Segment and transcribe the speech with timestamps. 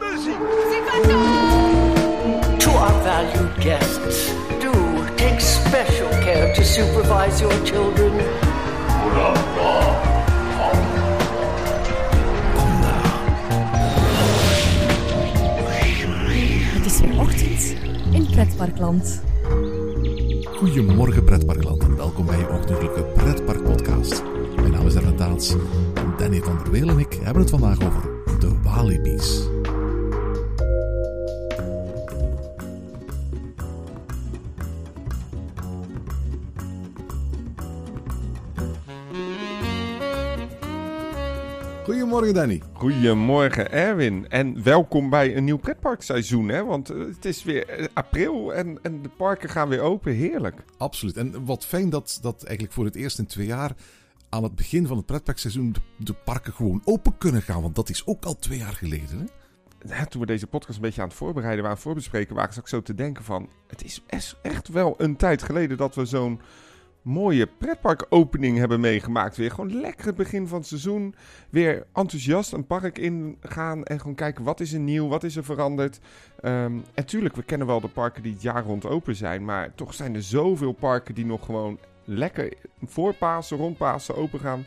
[0.00, 0.38] muziek.
[2.58, 4.72] To our valued guests, do
[5.16, 8.12] take special care to supervise your children.
[16.74, 17.74] Het is weer ochtend
[18.12, 19.22] in Pretparkland.
[20.44, 24.22] Goedemorgen pretparkland en welkom bij je ochtendelijke pretpark podcast.
[24.56, 25.50] Mijn naam is Ernest Daals
[25.94, 29.53] en Danny van der Weel en ik hebben het vandaag over de Walibi's.
[42.14, 42.62] Goedemorgen Danny.
[42.72, 46.48] Goedemorgen Erwin en welkom bij een nieuw pretparkseizoen.
[46.48, 46.64] Hè?
[46.64, 50.12] Want eh, het is weer eh, april en, en de parken gaan weer open.
[50.12, 50.64] Heerlijk.
[50.76, 51.16] Absoluut.
[51.16, 53.72] En wat fijn dat, dat eigenlijk voor het eerst in twee jaar
[54.28, 57.62] aan het begin van het pretparkseizoen de, de parken gewoon open kunnen gaan.
[57.62, 59.18] Want dat is ook al twee jaar geleden.
[59.18, 59.24] Hè?
[59.96, 62.82] Ja, toen we deze podcast een beetje aan het voorbereiden waren, voorbespreken, waren, ik zo
[62.82, 63.48] te denken van...
[63.66, 64.02] Het is
[64.42, 66.40] echt wel een tijd geleden dat we zo'n
[67.04, 69.36] mooie pretparkopening hebben meegemaakt.
[69.36, 71.14] Weer gewoon lekker het begin van het seizoen.
[71.50, 75.44] Weer enthousiast een park ingaan en gewoon kijken wat is er nieuw, wat is er
[75.44, 76.00] veranderd.
[76.40, 79.44] Ehm, en tuurlijk, we kennen wel de parken die het jaar rond open zijn.
[79.44, 82.52] Maar toch zijn er zoveel parken die nog gewoon lekker
[82.84, 84.64] voor Pasen, rond Pasen open gaan.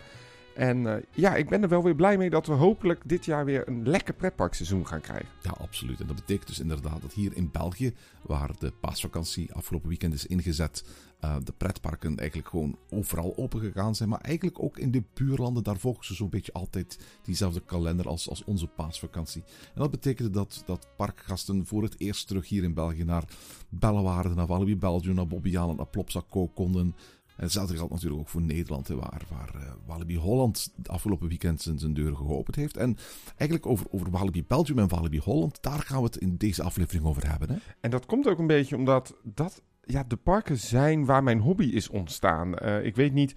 [0.58, 3.46] En eh, ja, ik ben er wel weer blij mee dat we hopelijk dit jaar
[3.46, 5.28] weer een lekker pretparkseizoen gaan krijgen.
[5.42, 6.00] Ja, absoluut.
[6.00, 10.26] En dat betekent dus inderdaad dat hier in België, waar de paasvakantie afgelopen weekend is
[10.26, 10.84] ingezet,
[11.20, 14.10] eh, de pretparken eigenlijk gewoon overal open gegaan zijn.
[14.10, 18.30] Maar eigenlijk ook in de buurlanden, daar volgen ze zo'n beetje altijd diezelfde kalender als,
[18.30, 19.44] als onze paasvakantie.
[19.74, 23.24] En dat betekende dat, dat parkgasten voor het eerst terug hier in België naar
[23.70, 26.96] Bellewaarde, naar Walibi Belgium, naar Bobbejaanland, naar Plopsaco konden.
[27.38, 31.62] En hetzelfde geldt natuurlijk ook voor Nederland, waar, waar eh, Walibi Holland de afgelopen weekend
[31.62, 32.78] zijn, zijn deuren geopend heeft.
[32.78, 36.64] En eigenlijk over, over Walibi Belgium en Walibi Holland, daar gaan we het in deze
[36.64, 37.50] aflevering over hebben.
[37.50, 37.56] Hè?
[37.80, 41.66] En dat komt ook een beetje omdat dat ja, de parken zijn waar mijn hobby
[41.66, 42.56] is ontstaan.
[42.56, 43.36] Eh, ik weet niet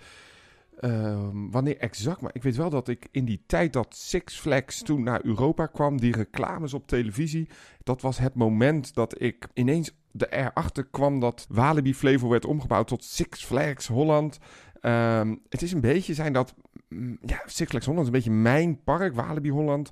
[0.81, 4.83] ehm, wanneer exact, maar ik weet wel dat ik in die tijd dat Six Flags
[4.83, 7.49] toen naar Europa kwam, die reclames op televisie,
[7.83, 12.89] dat was het moment dat ik ineens de erachter kwam dat Walibi Flevo werd omgebouwd
[12.89, 14.39] tot Six Flags Holland.
[14.81, 16.55] Ehm, het is een beetje zijn dat,
[16.89, 19.91] mm, ja, Six Flags Holland is een beetje mijn park, Walibi Holland,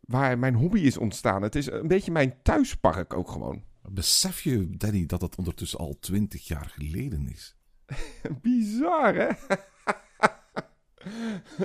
[0.00, 1.42] waar mijn hobby is ontstaan.
[1.42, 3.62] Het is een beetje mijn thuispark ook gewoon.
[3.90, 7.56] Besef je, Danny, dat dat ondertussen al twintig jaar geleden is?
[8.42, 9.28] Bizar, hè?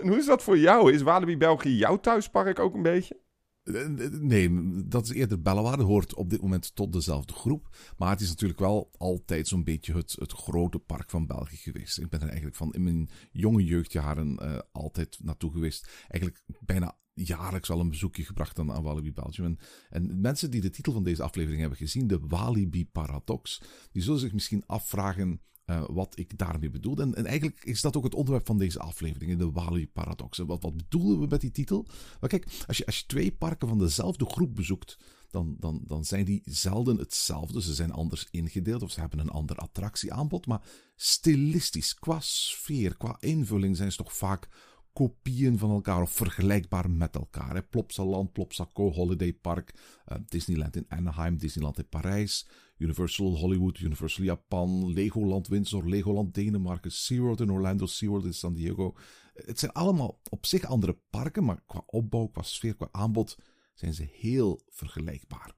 [0.02, 0.94] en hoe is dat voor jou?
[0.94, 3.23] Is Walibi België jouw thuispark ook een beetje?
[3.64, 4.50] Nee,
[4.88, 7.76] dat is eerder Bellewaarde, hoort op dit moment tot dezelfde groep.
[7.98, 12.00] Maar het is natuurlijk wel altijd zo'n beetje het, grote park van België geweest.
[12.00, 16.06] Ik ben er eigenlijk van in mijn jonge jeugdjaren eh, altijd naartoe geweest.
[16.08, 19.46] Eigenlijk bijna jaarlijks al een bezoekje gebracht aan, aan Walibi Belgium.
[19.46, 19.58] En,
[19.90, 24.20] en mensen die de titel van deze aflevering hebben gezien, de Walibi Paradox, die zullen
[24.20, 26.98] zich misschien afvragen eh, wat ik daarmee bedoel.
[26.98, 30.40] En, en eigenlijk is dat ook het onderwerp van deze aflevering, de Walibi Paradox.
[30.40, 31.86] En wat, wat bedoelen we met die titel?
[32.20, 34.98] Maar kijk, als je, als je twee parken van dezelfde groep bezoekt,
[35.30, 37.62] dan, dan, dan zijn die zelden hetzelfde.
[37.62, 40.48] Ze zijn anders ingedeeld of ze hebben een ander attractieaanbod.
[40.48, 40.62] Maar
[40.96, 44.50] stilistisch, qua sfeer, qua invulling zijn ze toch vaak
[44.94, 47.56] kopieën van elkaar of vergelijkbaar met elkaar.
[47.56, 47.64] Hè.
[47.64, 49.74] Plopsaland, Plopsaco, Holiday Park,
[50.06, 52.48] eh, Disneyland in Anaheim, Disneyland in Parijs,
[52.78, 58.96] Universal Hollywood, Universal Japan, Legoland Windsor, Legoland Denemarken, SeaWorld in Orlando, SeaWorld in San Diego.
[59.34, 63.38] Het zijn allemaal op zich andere parken, maar qua opbouw, qua sfeer, qua aanbod
[63.74, 65.56] zijn ze heel vergelijkbaar.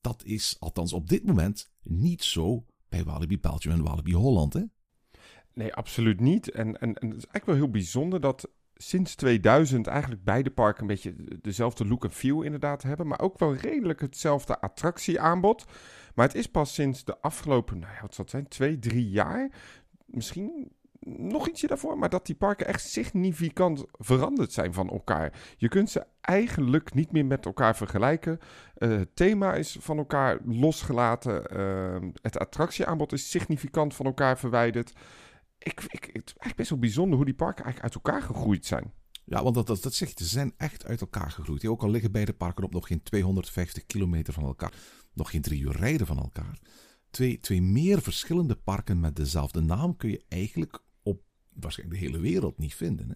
[0.00, 4.52] Dat is, althans op dit moment, niet zo bij Walibi Belgium en Walibi Holland.
[4.52, 4.62] Hè?
[5.52, 6.50] Nee, absoluut niet.
[6.50, 10.80] En, en, en het is eigenlijk wel heel bijzonder dat sinds 2000 eigenlijk beide parken
[10.80, 13.06] een beetje dezelfde look en feel inderdaad hebben.
[13.06, 15.64] Maar ook wel redelijk hetzelfde attractieaanbod.
[16.14, 19.10] Maar het is pas sinds de afgelopen, nou ja, wat zal het zijn, twee, drie
[19.10, 19.50] jaar.
[20.06, 20.72] Misschien
[21.06, 25.32] nog ietsje daarvoor, maar dat die parken echt significant veranderd zijn van elkaar.
[25.56, 28.38] Je kunt ze eigenlijk niet meer met elkaar vergelijken.
[28.74, 31.56] Eh, het thema is van elkaar losgelaten.
[31.56, 34.92] Uh, het attractieaanbod is significant van elkaar verwijderd.
[35.58, 38.66] Ik, ik, het is eigenlijk best wel bijzonder hoe die parken eigenlijk uit elkaar gegroeid
[38.66, 38.92] zijn.
[39.24, 41.66] Ja, want dat, dat, dat zegt, ze zijn echt uit elkaar gegroeid.
[41.66, 44.72] Ook al liggen beide parken op nog geen 250 kilometer van elkaar.
[45.12, 46.58] Nog geen drie uur rijden van elkaar.
[47.10, 50.82] Twee, twee meer verschillende parken met dezelfde naam kun je eigenlijk
[51.60, 53.08] waarschijnlijk de hele wereld niet vinden.
[53.08, 53.14] Hè?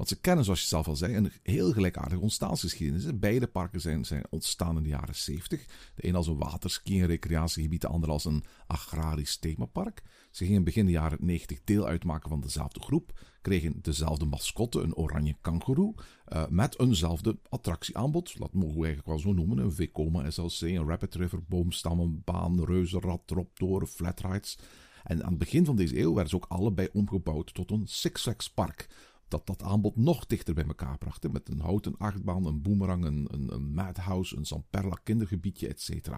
[0.00, 3.18] Want ze kennen, zoals je zelf al zei, een heel gelijkaardige ontstaansgeschiedenis.
[3.18, 5.66] Beide parken zijn, zijn ontstaan in de jaren 70.
[5.94, 10.02] De een als een waterski- en recreatiegebied, de ander als een agrarisch themapark.
[10.30, 14.94] Ze gingen begin de jaren 90 deel uitmaken van dezelfde groep, kregen dezelfde mascotte, een
[14.94, 15.94] oranje kangoeroe,
[16.28, 18.38] uh, met eenzelfde attractieaanbod.
[18.38, 19.58] Dat mogen we eigenlijk wel zo noemen.
[19.58, 24.58] Een Vekoma SLC, een Rapid River, boomstammenbaan, reuzenrad, droptoren, flatrides.
[25.04, 28.22] En aan het begin van deze eeuw werden ze ook allebei omgebouwd tot een Six
[28.22, 28.88] Flags park
[29.30, 31.32] dat dat aanbod nog dichter bij elkaar bracht.
[31.32, 36.08] Met een houten achtbaan, een boomerang, een, een, een madhouse, een Zamperla kindergebiedje, etc.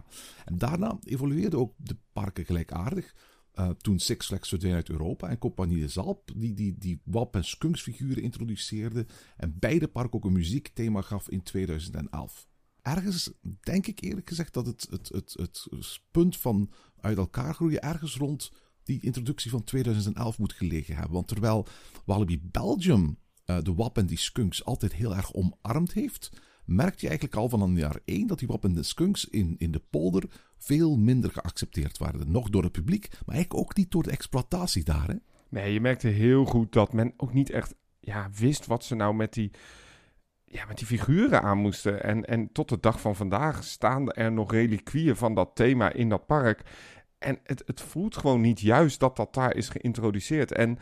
[0.45, 3.15] En daarna evolueerden ook de parken gelijkaardig.
[3.55, 7.35] Uh, toen Six Flags verdween uit Europa en Compagnie de Zalp die, die, die WAP
[7.35, 9.07] en Skunks figuren introduceerde
[9.37, 12.47] en beide parken ook een muziekthema gaf in 2011.
[12.83, 15.37] Ergens denk ik eerlijk gezegd dat het, het, het,
[15.71, 18.53] het punt van uit elkaar groeien ergens rond
[18.85, 21.13] die introductie van 2011 moet gelegen hebben.
[21.13, 21.67] Want terwijl
[22.05, 26.31] Walibi Belgium uh, de WAP en die skunks altijd heel erg omarmd heeft,
[26.65, 29.55] merkt je eigenlijk al van een jaar 1 dat die WAP en de skunks in,
[29.59, 30.25] in de polder
[30.59, 32.31] veel minder geaccepteerd waren.
[32.31, 35.09] Nog door het publiek, maar eigenlijk ook niet door de exploitatie daar.
[35.09, 35.15] Hè?
[35.49, 39.15] Nee, je merkte heel goed dat men ook niet echt ja, wist wat ze nou
[39.15, 39.51] met die,
[40.45, 42.03] ja, met die figuren aan moesten.
[42.03, 46.09] En, en tot de dag van vandaag staan er nog reliquieën van dat thema in
[46.09, 46.63] dat park.
[47.23, 50.53] En het, het voelt gewoon niet juist dat dat daar is geïntroduceerd.
[50.53, 50.79] En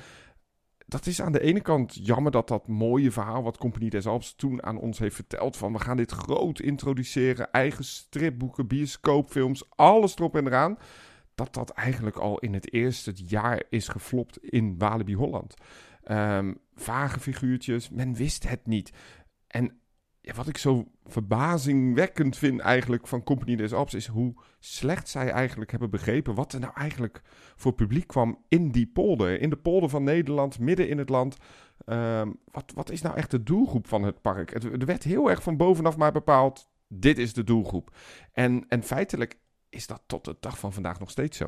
[0.86, 4.34] dat is aan de ene kant jammer dat dat mooie verhaal wat Compagnie des Alps
[4.34, 10.16] toen aan ons heeft verteld van we gaan dit groot introduceren, eigen stripboeken, bioscoopfilms, alles
[10.16, 10.78] erop en eraan,
[11.34, 15.54] dat dat eigenlijk al in het eerste jaar is geflopt in Walibi Holland.
[16.10, 18.92] Um, vage figuurtjes, men wist het niet.
[19.46, 19.79] En
[20.20, 25.30] ja, wat ik zo verbazingwekkend vind eigenlijk van Compagnie des Alps is hoe slecht zij
[25.30, 27.22] eigenlijk hebben begrepen wat er nou eigenlijk
[27.56, 29.40] voor publiek kwam in die polder.
[29.40, 31.36] In de polder van Nederland, midden in het land.
[31.86, 34.52] Um, wat, wat is nou echt de doelgroep van het park?
[34.52, 37.96] Het, er werd heel erg van bovenaf maar bepaald, dit is de doelgroep.
[38.32, 39.38] En, en feitelijk
[39.68, 41.46] is dat tot de dag van vandaag nog steeds zo.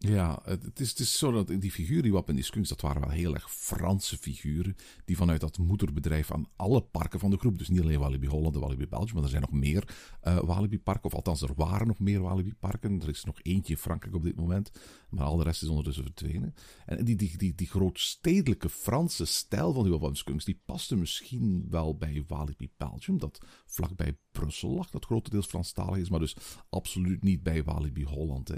[0.00, 3.10] Ja, het is, het is zo dat die figuren die wat skunks, dat waren wel
[3.10, 4.76] heel erg Franse figuren.
[5.04, 8.54] Die vanuit dat moederbedrijf aan alle parken van de groep, dus niet alleen Walibi Holland
[8.54, 11.04] en Walibi Belgium, maar er zijn nog meer uh, Walibi parken.
[11.04, 13.00] Of althans, er waren nog meer Walibi parken.
[13.02, 14.70] Er is nog eentje in Frankrijk op dit moment.
[15.10, 16.54] Maar al de rest is ondertussen verdwenen.
[16.86, 21.66] En die, die, die, die grootstedelijke Franse stijl van die Walibi skunks, die paste misschien
[21.70, 23.18] wel bij Walibi Belgium.
[23.18, 26.36] Dat vlakbij Brussel lag, dat grotendeels Franstalig is, maar dus
[26.68, 28.48] absoluut niet bij Walibi Holland.
[28.48, 28.56] Hè.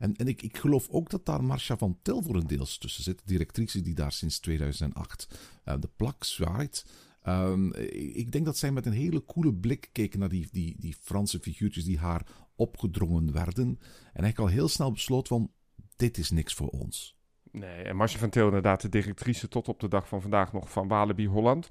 [0.00, 3.02] En, en ik, ik geloof ook dat daar Marcia van Til voor een deels tussen
[3.02, 3.22] zit.
[3.24, 6.86] Directrice die daar sinds 2008 uh, de plak zwaait.
[7.28, 7.74] Um,
[8.14, 11.40] ik denk dat zij met een hele coole blik keken naar die, die, die Franse
[11.40, 13.66] figuurtjes die haar opgedrongen werden.
[14.12, 15.50] En eigenlijk al heel snel besloot van,
[15.96, 17.18] dit is niks voor ons.
[17.52, 20.70] Nee, en Marcia van Til inderdaad de directrice tot op de dag van vandaag nog
[20.70, 21.68] van Walibi Holland.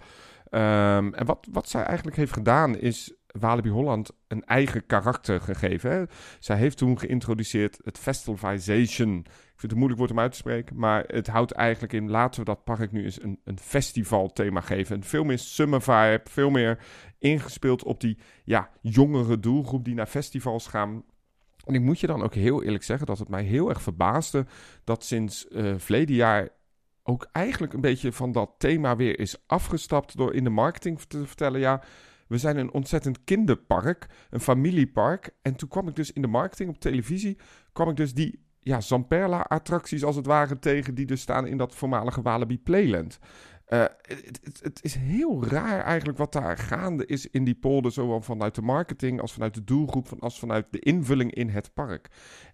[0.51, 5.91] Um, en wat, wat zij eigenlijk heeft gedaan is Walibi Holland een eigen karakter gegeven.
[5.91, 6.03] Hè?
[6.39, 9.17] Zij heeft toen geïntroduceerd het festivization.
[9.19, 12.09] Ik vind het moeilijk woord om uit te spreken, maar het houdt eigenlijk in...
[12.09, 14.95] laten we dat park nu eens een, een festivalthema geven.
[14.95, 16.79] Een veel meer summer vibe, veel meer
[17.17, 21.03] ingespeeld op die ja, jongere doelgroep die naar festivals gaan...
[21.65, 24.45] En ik moet je dan ook heel eerlijk zeggen dat het mij heel erg verbaasde
[24.83, 26.49] dat sinds uh, verleden jaar
[27.03, 31.25] ook eigenlijk een beetje van dat thema weer is afgestapt door in de marketing te
[31.25, 31.83] vertellen, ja,
[32.29, 35.29] we zijn een ontzettend kinderpark, een familiepark.
[35.41, 37.37] En toen kwam ik dus in de marketing op televisie,
[37.73, 41.75] kwam ik dus die ja, Zamperla-attracties als het ware tegen, die dus staan in dat
[41.75, 43.19] voormalige Walibi Playland.
[43.65, 48.21] Het, het, het, is heel raar eigenlijk wat daar gaande is in die polder, zowel
[48.21, 52.07] vanuit de marketing als vanuit de doelgroep, als vanuit de invulling in het park.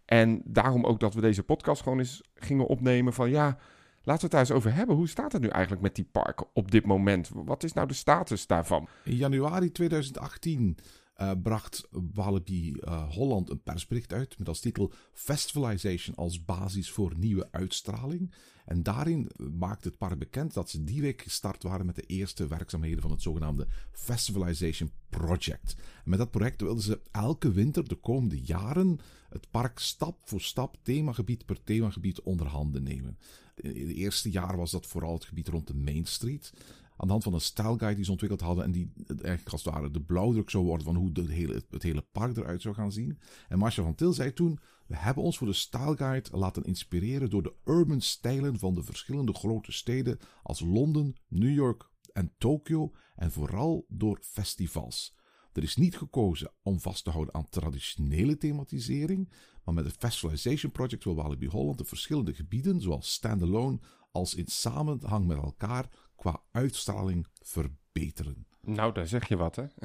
[0.06, 3.58] En daarom ook dat we deze podcast gewoon eens gingen opnemen van ja,
[4.06, 4.96] Laten we het daar eens over hebben.
[4.96, 7.30] Hoe staat het nu eigenlijk met die parken op dit moment?
[7.34, 8.88] Wat is nou de status daarvan?
[9.04, 10.78] In januari 2018
[11.18, 16.92] uh, eh, bracht Walibi uh, Holland een persbericht uit met als titel Festivalization als basis
[16.92, 18.34] voor nieuwe uitstraling.
[18.66, 22.48] En daarin maakt het park bekend dat ze die week gestart waren met de eerste
[22.48, 25.76] werkzaamheden van het zogenaamde Festivalization Project.
[26.06, 30.78] Met dat project wilden ze elke winter de komende jaren het park stap voor stap,
[30.82, 33.18] themagebied per themagebied onder handen nemen.
[33.56, 36.54] In het eerste jaar was dat vooral het gebied rond de Main Street.
[36.98, 39.74] Aan de hand van een stijlguide die ze ontwikkeld hadden en die eigenlijk als het
[39.74, 42.92] ware de blauwdruk zou worden van hoe de hele, het hele park eruit zou gaan
[42.92, 43.20] zien.
[43.48, 47.44] En Marcia van Til zei toen, we hebben ons voor de stijlguide laten inspireren door
[47.44, 53.32] de urban stijlen van de verschillende grote steden als Londen, New York en Tokio en
[53.32, 55.16] vooral door festivals.
[55.56, 59.30] Er is niet gekozen om vast te houden aan traditionele thematisering,
[59.64, 63.80] maar met het Festivalization Project wil Walibi Holland de verschillende gebieden, zoals standalone,
[64.12, 68.48] als in samenhang met elkaar qua uitstraling verbeteren.
[68.62, 69.66] Nou, daar zeg je wat, hè?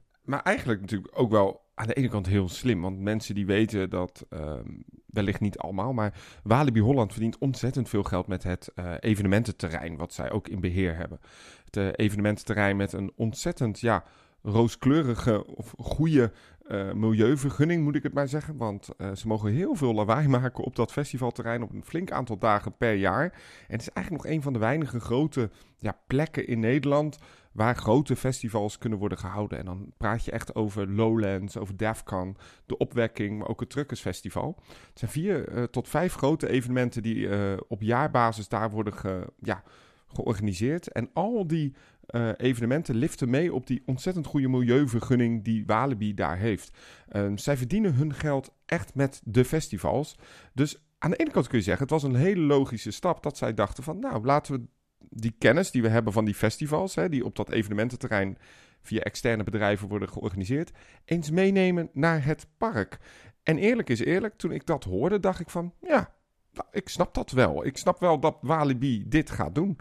[0.30, 2.80] maar eigenlijk natuurlijk ook wel aan de ene kant heel slim.
[2.80, 4.68] Want mensen die weten dat, ehm,
[5.06, 10.12] wellicht niet allemaal, maar Walibi Holland verdient ontzettend veel geld met het uh, evenemententerrein, wat
[10.12, 11.20] zij ook in beheer hebben.
[11.64, 14.04] Het uh, evenemententerrein met een ontzettend, ja,
[14.42, 16.32] rooskleurige of goede
[16.68, 18.56] uh, milieuvergunning, moet ik het maar zeggen.
[18.56, 22.76] Want ze mogen heel veel lawaai maken op dat festivalterrein op een flink aantal dagen
[22.76, 23.22] per jaar.
[23.22, 27.18] En het is eigenlijk nog een van de weinige grote ja, plekken in Nederland
[27.52, 29.58] waar grote festivals kunnen worden gehouden.
[29.58, 34.00] En dan praat je echt over Lowlands, over Defcon, de Opwekking, maar ook het Truckers
[34.00, 34.62] Festival.
[34.66, 37.28] Het zijn vier uh, tot vijf grote evenementen die
[37.68, 39.62] op jaarbasis daar worden ge, ja,
[40.06, 40.92] georganiseerd.
[40.92, 41.74] En al die
[42.10, 46.78] uh, evenementen liften mee op die ontzettend goede milieuvergunning die Walibi daar heeft.
[47.12, 50.18] Uh, zij verdienen hun geld echt met de festivals.
[50.54, 53.36] Dus aan de ene kant kun je zeggen, het was een hele logische stap dat
[53.36, 54.66] zij dachten van, nou, laten we
[55.08, 58.38] die kennis die we hebben van die festivals, hè, die op dat evenemententerrein
[58.82, 60.70] via externe bedrijven worden georganiseerd,
[61.04, 62.98] eens meenemen naar het park.
[63.42, 66.14] En eerlijk is eerlijk, toen ik dat hoorde, dacht ik van, ja,
[66.52, 67.66] nou, ik snap dat wel.
[67.66, 69.78] Ik snap wel dat Walibi dit gaat doen.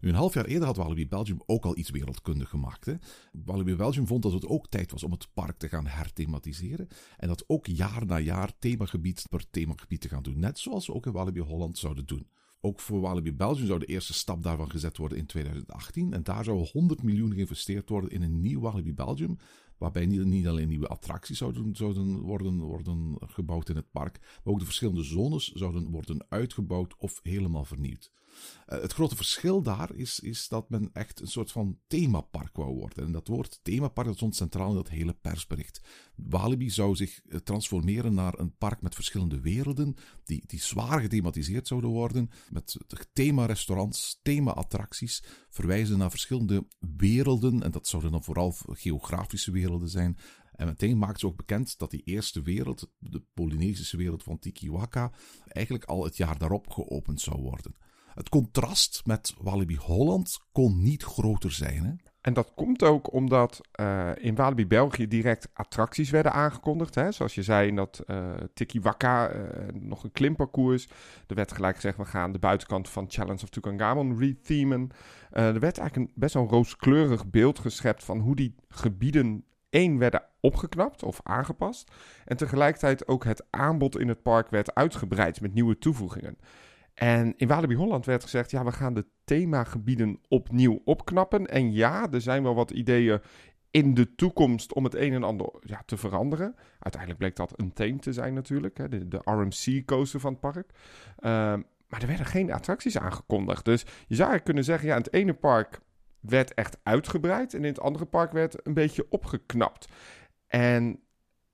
[0.00, 2.84] Een half jaar eerder had Walibi Belgium ook al iets wereldkundig gemaakt.
[2.84, 2.94] Hè?
[3.32, 6.88] Walibi Belgium vond dat het ook tijd was om het park te gaan herthematiseren.
[7.16, 10.38] En dat ook jaar na jaar themagebied per themagebied te gaan doen.
[10.38, 12.26] Net zoals we ook in Walibi Holland zouden doen.
[12.60, 16.12] Ook voor Walibi Belgium zou de eerste stap daarvan gezet worden in 2018.
[16.12, 19.36] En daar zou 100 miljoen geïnvesteerd worden in een nieuw Walibi Belgium.
[19.78, 24.18] Waarbij niet, alleen nieuwe attracties zouden, zouden worden, worden gebouwd in het park.
[24.20, 28.10] Maar ook de verschillende zones zouden worden uitgebouwd of helemaal vernieuwd.
[28.68, 32.74] Uh, het grote verschil daar is, is dat men echt een soort van themapark wou
[32.74, 33.04] worden.
[33.04, 35.80] En dat woord themapark dat stond centraal in dat hele persbericht.
[36.14, 39.94] Walibi zou zich transformeren naar een park met verschillende werelden,
[40.24, 42.76] die, die zwaar gethematiseerd zouden worden, met
[43.12, 47.62] thema-restaurants, thema-attracties, verwijzen naar verschillende werelden.
[47.62, 50.18] En dat zouden dan vooral geografische werelden zijn.
[50.60, 55.12] En meteen maakt ze ook bekend dat die eerste wereld, de Polynesische wereld van Tikiwaka,
[55.46, 57.74] eigenlijk al het jaar daarop geopend zou worden.
[58.14, 61.84] Het contrast met Walibi Holland kon niet groter zijn.
[61.84, 61.92] Hè?
[62.20, 66.94] En dat komt ook omdat uh, in Walibi België direct attracties werden aangekondigd.
[66.94, 67.12] Hè?
[67.12, 69.40] Zoals je zei in dat uh, Tiki Waka, uh,
[69.72, 70.88] nog een klimparcours.
[71.26, 74.90] Er werd gelijk gezegd, we gaan de buitenkant van Challenge of Tukangamon rethemen.
[75.30, 80.22] er werd eigenlijk een best wel rooskleurig beeld geschept van hoe die gebieden één werden
[80.40, 81.90] opgeknapt of aangepast.
[82.24, 86.36] En tegelijkertijd ook het aanbod in het park werd uitgebreid met nieuwe toevoegingen.
[86.94, 91.46] En in Walibi Holland werd gezegd, ja, we gaan de themagebieden opnieuw opknappen.
[91.46, 93.20] En ja, er zijn wel wat ideeën
[93.70, 96.54] in de toekomst om het een en ander ja, te veranderen.
[96.78, 100.70] Uiteindelijk bleek dat een theme te zijn natuurlijk, hè, de, de RMC-coaster van het park.
[101.18, 101.30] Uh,
[101.88, 103.64] maar er werden geen attracties aangekondigd.
[103.64, 105.80] Dus je zou kunnen zeggen, ja, in het ene park
[106.20, 109.92] werd echt uitgebreid en in het andere park werd een beetje opgeknapt.
[110.46, 111.00] En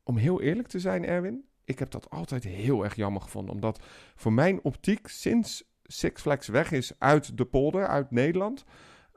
[0.02, 3.54] om heel eerlijk te zijn, Erwin, ik heb dat altijd heel erg jammer gevonden.
[3.54, 8.64] Omdat voor mijn optiek sinds Six Flags weg is uit de polder, uit Nederland...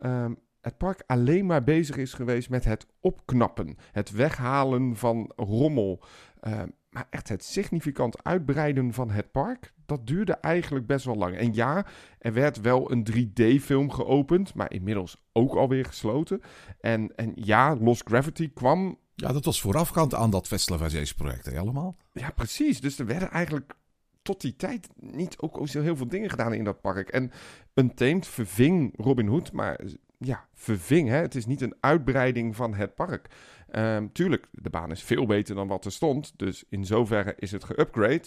[0.02, 3.78] Um, het park alleen maar bezig is geweest met het opknappen.
[3.92, 6.04] Het weghalen van rommel.
[6.48, 11.38] Uh, maar echt het significant uitbreiden van het park, dat duurde eigenlijk best wel lang.
[11.38, 11.86] En ja,
[12.20, 16.42] er werd wel een 3D-film geopend, maar inmiddels ook alweer gesloten.
[16.80, 21.96] En, en ja, Lost Gravity kwam ja, dat was voorafgaand aan dat Vestlavagees-project, hè, allemaal?
[22.12, 22.82] Ja, precies.
[22.82, 23.74] Dus er werden eigenlijk
[24.22, 27.10] tot die tijd niet ook zo heel veel dingen gedaan in dat park.
[27.10, 27.32] En
[27.74, 29.80] Untamed verving Robin Hood, maar
[30.18, 31.10] ja, verving.
[31.10, 31.16] Hè?
[31.16, 33.28] Het is niet een uitbreiding van het park.
[33.72, 36.34] Um, tuurlijk, de baan is veel beter dan wat er stond.
[36.36, 38.24] Dus in zoverre is het geupgrade.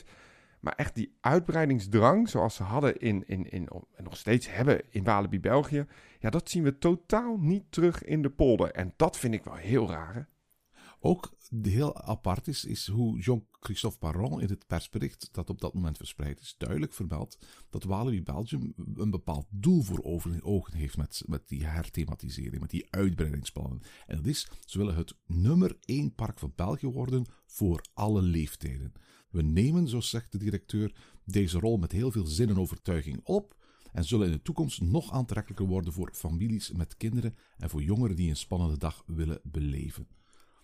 [0.61, 5.05] Maar echt die uitbreidingsdrang, zoals ze hadden in, in, in, en nog steeds hebben in
[5.05, 5.87] Walibi België.
[6.19, 8.71] Ja, dat zien we totaal niet terug in de polder.
[8.71, 10.29] En dat vind ik wel heel raar.
[11.05, 11.33] Ook
[11.63, 16.41] heel apart is, is hoe Jean-Christophe Baron in het persbericht dat op dat moment verspreid
[16.41, 20.03] is, duidelijk vermeldt dat Walibi Belgium een bepaald doel voor
[20.43, 23.83] ogen heeft met, met die herthematisering, met die uitbreidingsplannen.
[24.07, 28.93] En dat is, ze willen het nummer één park van België worden voor alle leeftijden.
[29.31, 30.95] We nemen, zo zegt de directeur,
[31.25, 33.57] deze rol met heel veel zin en overtuiging op
[33.93, 38.17] en zullen in de toekomst nog aantrekkelijker worden voor families met kinderen en voor jongeren
[38.17, 40.07] die een spannende dag willen beleven.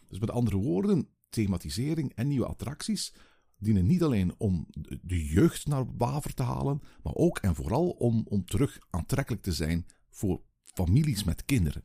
[0.09, 3.15] Dus met andere woorden, thematisering en nieuwe attracties
[3.59, 4.67] dienen niet alleen om
[5.03, 9.53] de jeugd naar Waver te halen, maar ook en vooral om, om terug aantrekkelijk te
[9.53, 11.83] zijn voor families met kinderen.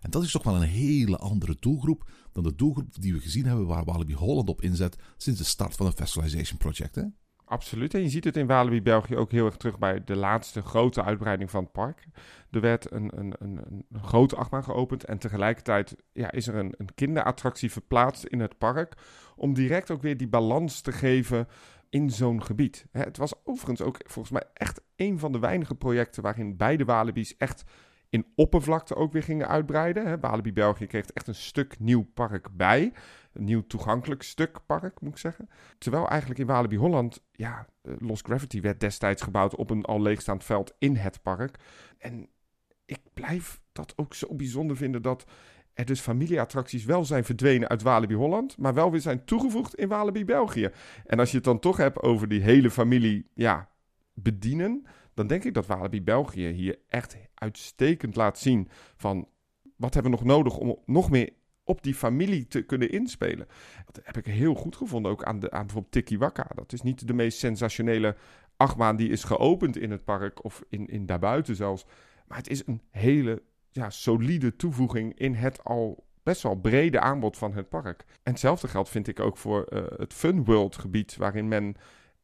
[0.00, 3.44] En dat is toch wel een hele andere doelgroep dan de doelgroep die we gezien
[3.46, 6.94] hebben waar Walibi Holland op inzet sinds de start van het Festivalization Project.
[6.94, 7.04] Hè?
[7.48, 7.94] Absoluut.
[7.94, 11.04] En je ziet het in Walibi België ook heel erg terug bij de laatste grote
[11.04, 12.06] uitbreiding van het park.
[12.50, 13.60] Er werd een, een, een,
[13.92, 18.58] een grote achtbaan geopend en tegelijkertijd ja, is er een, een kinderattractie verplaatst in het
[18.58, 18.94] park.
[19.36, 21.48] Om direct ook weer die balans te geven
[21.90, 22.86] in zo'n gebied.
[22.90, 27.36] Het was overigens ook volgens mij echt een van de weinige projecten waarin beide Walibi's
[27.36, 27.64] echt
[28.08, 30.20] in oppervlakte ook weer gingen uitbreiden.
[30.20, 32.92] Walibi België kreeg echt een stuk nieuw park bij.
[33.38, 35.48] Nieuw toegankelijk stuk park, moet ik zeggen.
[35.78, 40.02] Terwijl eigenlijk in Walibi Holland, ja, eh, Lost Gravity werd destijds gebouwd op een al
[40.02, 41.58] leegstaand veld in het park.
[41.98, 42.28] En
[42.84, 45.24] ik blijf dat ook zo bijzonder vinden dat
[45.74, 49.88] er dus familieattracties wel zijn verdwenen uit Walibi Holland, maar wel weer zijn toegevoegd in
[49.88, 50.70] Walibi België.
[51.06, 53.68] En als je het dan toch hebt over die hele familie, ja,
[54.14, 59.28] bedienen, dan denk ik dat Walibi België hier echt uitstekend laat zien van
[59.76, 61.32] wat hebben we nog nodig om nog meer
[61.66, 63.46] op die familie te kunnen inspelen.
[63.86, 66.46] Dat heb ik heel goed gevonden, ook aan, de, aan bijvoorbeeld Tiki Waka.
[66.54, 68.16] Dat is niet de meest sensationele
[68.56, 71.86] achtbaan die is geopend in het park of in, in daarbuiten zelfs.
[72.26, 77.38] Maar het is een hele ja, solide toevoeging in het al best wel brede aanbod
[77.38, 78.04] van het park.
[78.22, 81.76] En hetzelfde geldt vind ik ook voor uh, het Fun World gebied, waarin men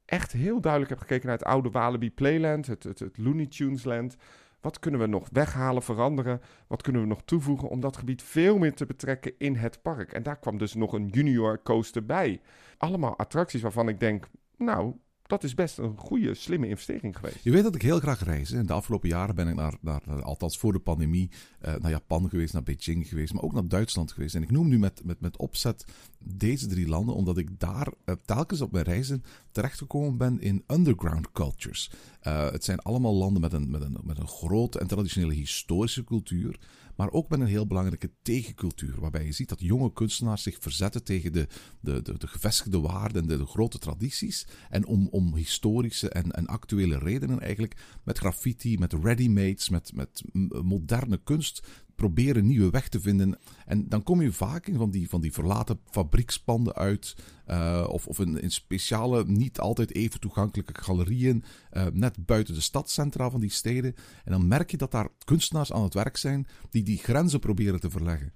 [0.05, 3.85] echt heel duidelijk heeft gekeken naar het oude Walibi Playland, het, het, het Looney Tunes
[3.85, 4.17] Land.
[4.63, 6.41] Wat kunnen we nog weghalen, veranderen?
[6.67, 10.13] Wat kunnen we nog toevoegen om dat gebied veel meer te betrekken in het park?
[10.13, 12.41] En daar kwam dus nog een junior coaster bij.
[12.79, 14.95] Allemaal attracties waarvan ik denk, nou,
[15.33, 17.45] dat is best een goede, slimme investering geweest.
[17.45, 18.51] Je weet dat ik heel graag reis.
[18.51, 21.31] In de afgelopen jaren ben ik naar, naar, althans voor de pandemie,
[21.67, 24.35] uh, naar Japan geweest, naar Beijing geweest, maar ook naar Duitsland geweest.
[24.35, 25.85] En ik noem nu met, met, met opzet
[26.19, 31.33] deze drie landen, omdat ik daar uh, telkens op mijn reizen terechtgekomen ben in underground
[31.33, 31.91] cultures.
[32.23, 36.05] Uh, het zijn allemaal landen met een, met, een, met een grote en traditionele historische
[36.05, 36.59] cultuur
[36.97, 41.05] maar ook met een heel belangrijke tegencultuur, waarbij je ziet dat jonge kunstenaars zich verzetten
[41.05, 41.47] tegen de,
[41.81, 44.47] de, de, de gevestigde waarden en de, grote tradities.
[44.71, 50.23] En om, om historische en, en actuele redenen eigenlijk met graffiti, met ready-mates, met, met
[50.63, 53.39] moderne kunst proberen nieuwe weg te vinden.
[53.67, 57.17] En dan kom je vaak in van die, van die verlaten fabriekspanden uit.
[57.49, 61.45] Uh, of of in, in, speciale, niet altijd even toegankelijke galerieën.
[61.73, 63.95] Uh, net buiten de stadcentra van die steden.
[64.25, 67.81] En dan merk je dat daar kunstenaars aan het werk zijn die die grenzen proberen
[67.81, 68.33] te verleggen.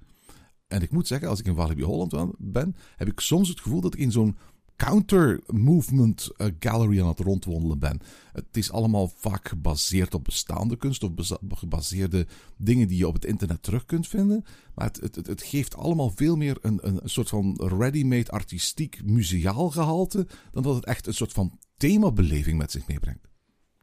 [0.67, 3.81] En ik moet zeggen, als ik in Walibi Holland ben, heb ik soms het gevoel
[3.81, 4.37] dat ik in zo'n
[4.77, 8.01] counter-movement uh, gallery aan het rondwandelen ben.
[8.33, 11.11] Het is allemaal vaak gebaseerd op bestaande kunst of
[11.49, 14.45] gebaseerde dingen die je op het internet terug kunt vinden.
[14.75, 19.71] Maar het, het, het geeft allemaal veel meer een, een, soort van ready-made artistiek museaal
[19.71, 23.29] gehalte dan dat het echt een soort van themabeleving met zich meebrengt.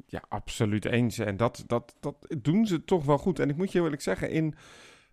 [0.06, 1.18] Ja, absoluut eens.
[1.18, 3.40] En dat, dat, dat doen ze toch wel goed.
[3.40, 4.56] En ik moet je eerlijk zeggen, in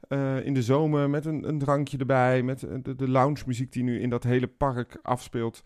[0.09, 3.83] uh, in de zomer met een, een drankje erbij, met de, de lounge muziek die
[3.83, 5.63] nu in dat hele park afspeelt.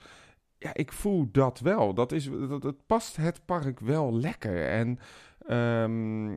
[0.58, 1.94] Ja, ik voel dat wel.
[1.94, 4.68] Dat, is, dat, dat past het park wel lekker.
[4.68, 4.98] En
[5.50, 6.32] um,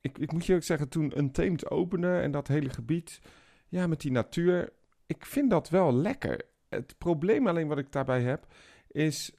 [0.00, 3.20] ik, ik moet je ook zeggen, toen een Untamed opende en dat hele gebied,
[3.68, 4.72] ja, met die natuur,
[5.06, 6.42] ik vind dat wel lekker.
[6.68, 8.46] Het probleem alleen wat ik daarbij heb,
[8.86, 9.32] is,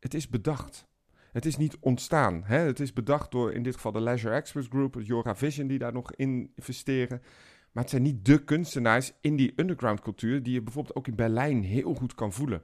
[0.00, 0.85] het is bedacht.
[1.36, 2.42] Het is niet ontstaan.
[2.44, 2.58] Hè?
[2.58, 5.92] Het is bedacht door in dit geval de Leisure Express Group, Jora Vision, die daar
[5.92, 7.22] nog in investeren.
[7.72, 11.14] Maar het zijn niet de kunstenaars in die underground cultuur die je bijvoorbeeld ook in
[11.14, 12.62] Berlijn heel goed kan voelen.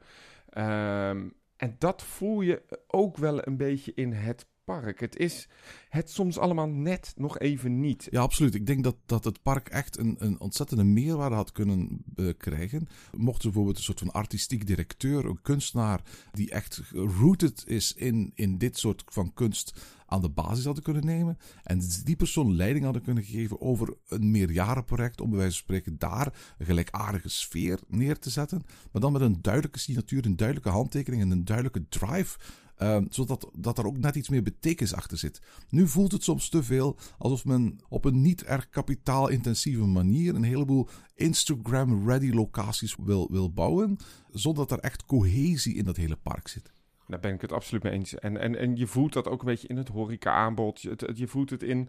[0.58, 5.00] Um, en dat voel je ook wel een beetje in het park.
[5.00, 5.48] Het is
[5.88, 8.08] het soms allemaal net nog even niet.
[8.10, 8.54] Ja, absoluut.
[8.54, 12.88] Ik denk dat, dat het park echt een, een ontzettende meerwaarde had kunnen uh, krijgen.
[13.16, 16.00] Mocht bijvoorbeeld een soort van artistiek directeur, een kunstenaar
[16.32, 21.04] die echt rooted is in, in dit soort van kunst aan de basis hadden kunnen
[21.04, 21.38] nemen.
[21.62, 25.20] En die persoon leiding hadden kunnen geven over een meerjarenproject.
[25.20, 28.62] Om bij wijze van spreken daar een gelijkaardige sfeer neer te zetten.
[28.92, 32.38] Maar dan met een duidelijke signatuur, een duidelijke handtekening en een duidelijke drive
[32.82, 35.40] Ehm, zodat dat er ook net iets meer betekenis achter zit.
[35.68, 40.42] Nu voelt het soms te veel alsof men op een niet erg kapitaalintensieve manier een
[40.42, 43.96] heleboel Instagram-ready locaties wil, wil bouwen,
[44.30, 46.72] zonder dat er echt cohesie in dat hele park zit.
[47.06, 48.14] Daar ben ik het absoluut mee eens.
[48.14, 50.80] En, en, en je voelt dat ook een beetje in het horeca-aanbod.
[50.80, 51.88] Je, je voelt het in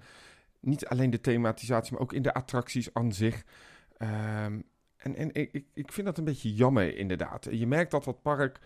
[0.59, 3.43] niet alleen de thematisatie, maar ook in de attracties aan zich.
[3.97, 4.59] Ehm,
[4.97, 7.47] en en ik, ik vind dat een beetje jammer, inderdaad.
[7.51, 8.59] Je merkt dat dat park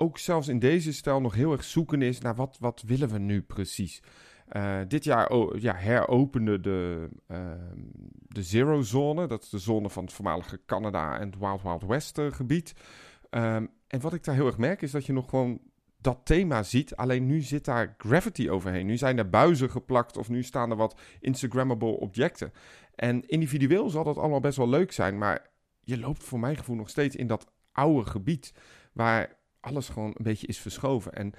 [0.00, 3.18] ook zelfs in deze stijl nog heel erg zoeken is naar wat, wat willen we
[3.18, 4.02] nu precies.
[4.52, 7.52] Uh, dit jaar oh, ja, heropende de, uh,
[8.28, 9.26] de Zero Zone.
[9.26, 12.74] Dat is de zone van het voormalige Canada en het Wild Wild West uh, gebied.
[13.30, 15.60] Um, en wat ik daar heel erg merk is dat je nog gewoon
[16.00, 16.96] dat thema ziet.
[16.96, 18.86] Alleen nu zit daar gravity overheen.
[18.86, 22.52] Nu zijn er buizen geplakt of nu staan er wat Instagrammable objecten.
[22.94, 25.18] En individueel zal dat allemaal best wel leuk zijn.
[25.18, 28.54] Maar je loopt voor mijn gevoel nog steeds in dat oude gebied.
[28.92, 31.12] Waar alles gewoon een beetje is verschoven.
[31.12, 31.32] En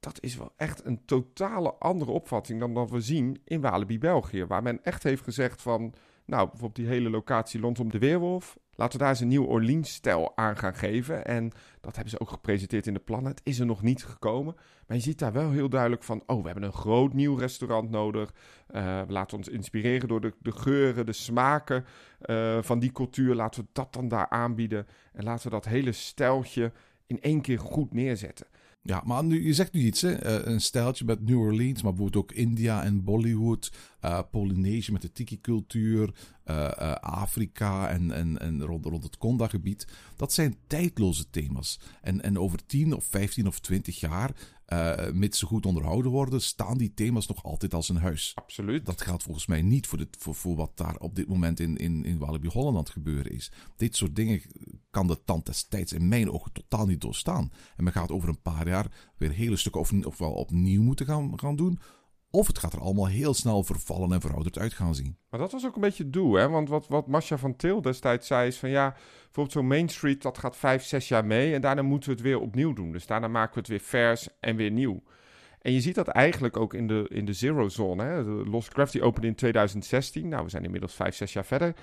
[0.00, 4.44] dat is wel echt een totale andere opvatting dan wat we zien in Walibi, België.
[4.44, 8.56] Waar men echt heeft gezegd van, nou, bijvoorbeeld die hele locatie rondom de Weerwolf.
[8.74, 11.24] Laten we daar eens een nieuw Orleans-stijl aan gaan geven.
[11.24, 13.30] En dat hebben ze ook gepresenteerd in de plannen.
[13.30, 14.54] Het is er nog niet gekomen.
[14.86, 16.22] Maar je ziet daar wel heel duidelijk van...
[16.26, 18.34] oh, we hebben een groot nieuw restaurant nodig.
[18.70, 21.84] Uh, we laten ons inspireren door de, de geuren, de smaken
[22.26, 23.34] uh, van die cultuur.
[23.34, 24.86] Laten we dat dan daar aanbieden.
[25.12, 26.72] En laten we dat hele stijltje
[27.08, 28.46] in één keer goed neerzetten.
[28.82, 30.40] Ja, maar nu, je zegt nu iets, hè?
[30.40, 33.72] Uh, een stijltje met New Orleans, maar bijvoorbeeld ook India en Bollywood,
[34.04, 36.14] uh, Polynesië met de tiki-cultuur,
[36.50, 39.86] uh, Afrika en, en, en rond, rond het Konda-gebied.
[40.16, 41.80] Dat zijn tijdloze thema's.
[42.02, 44.34] En, en over 10 of 15 of 20 jaar
[44.68, 48.32] uh, mits ze goed onderhouden worden, staan die thema's nog altijd als een huis.
[48.34, 48.86] Absoluut.
[48.86, 51.76] Dat geldt volgens mij niet voor, dit, voor, voor wat daar op dit moment in,
[51.76, 53.52] in, in Walibi Holland aan het gebeuren is.
[53.76, 54.42] Dit soort dingen
[54.90, 57.52] kan de tand des tijds in mijn ogen totaal niet doorstaan.
[57.76, 61.38] En men gaat over een paar jaar weer hele stukken of, ofwel opnieuw moeten gaan,
[61.38, 61.80] gaan doen.
[62.30, 65.16] Of het gaat er allemaal heel snel vervallen en verouderd uit gaan zien.
[65.30, 66.48] Maar dat was ook een beetje het doel, hè?
[66.48, 68.90] Want wat, wat Masha van Til destijds zei is van ja,
[69.24, 72.24] bijvoorbeeld zo'n Main Street, dat gaat vijf, zes jaar mee en daarna moeten we het
[72.24, 72.92] weer opnieuw doen.
[72.92, 75.02] Dus daarna maken we het weer vers en weer nieuw.
[75.58, 78.02] En je ziet dat eigenlijk ook in de, in de Zero Zone.
[78.02, 78.22] Hè?
[78.22, 80.28] Lost Gravity opende in 2016.
[80.28, 81.74] Nou, we zijn inmiddels vijf, zes jaar verder.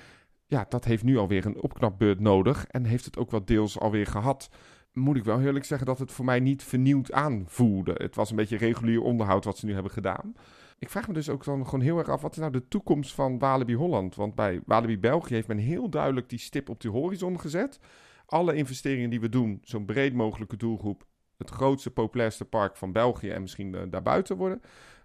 [0.46, 4.08] Ja, dat heeft nu alweer een opknapbeurt nodig en heeft het ook wel deels alweer
[4.08, 4.50] gehad
[4.96, 7.94] moet ik wel eerlijk zeggen dat het voor mij niet vernieuwd aanvoelde.
[7.98, 10.36] Het was een beetje regulier onderhoud wat ze nu hebben gedaan.
[10.80, 13.14] Ik vraag me dus ook dan gewoon heel erg af, wat is nou de toekomst
[13.14, 14.16] van Walibi Holland?
[14.16, 17.80] Want bij Walibi België heeft men heel duidelijk die stip op die horizon gezet.
[18.26, 21.06] Alle investeringen die we doen, zo'n breed mogelijke doelgroep,
[21.38, 24.62] het grootste, populairste park van België en misschien uh, daarbuiten worden.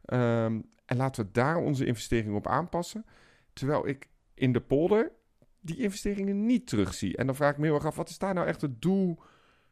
[0.07, 3.05] Um, en laten we daar onze investeringen op aanpassen.
[3.53, 5.13] Terwijl ik in de polder
[5.61, 7.17] die investeringen niet terugzie.
[7.17, 9.19] En dan vraag ik me heel erg af, wat is daar nou echt het doel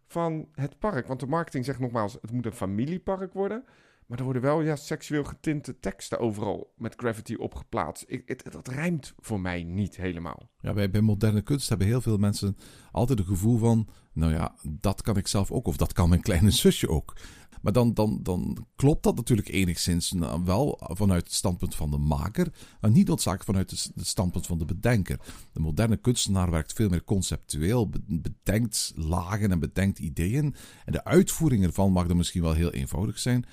[0.09, 1.07] van het park.
[1.07, 3.65] Want de marketing zegt nogmaals, het moet een familiepark worden.
[4.07, 8.05] Maar er worden wel ja, seksueel getinte teksten overal met Gravity opgeplaatst.
[8.07, 10.51] Ik, het, dat rijmt voor mij niet helemaal.
[10.61, 12.57] Ja, bij, bij moderne kunst hebben heel veel mensen
[12.93, 13.89] altijd het gevoel van...
[14.19, 17.17] Nou ja, dat kan ik zelf ook of dat kan mijn kleine zusje ook.
[17.63, 21.99] Maar dan, dan, dan klopt dat natuurlijk enigszins nou, wel vanuit het standpunt van de
[21.99, 25.21] maker, maar niet noodzakelijk vanuit het standpunt van de bedenker.
[25.53, 30.55] De moderne kunstenaar werkt veel meer conceptueel, bedenkt lagen en bedenkt ideeën.
[30.85, 33.45] En de uitvoering ervan mag dan misschien wel heel eenvoudig zijn,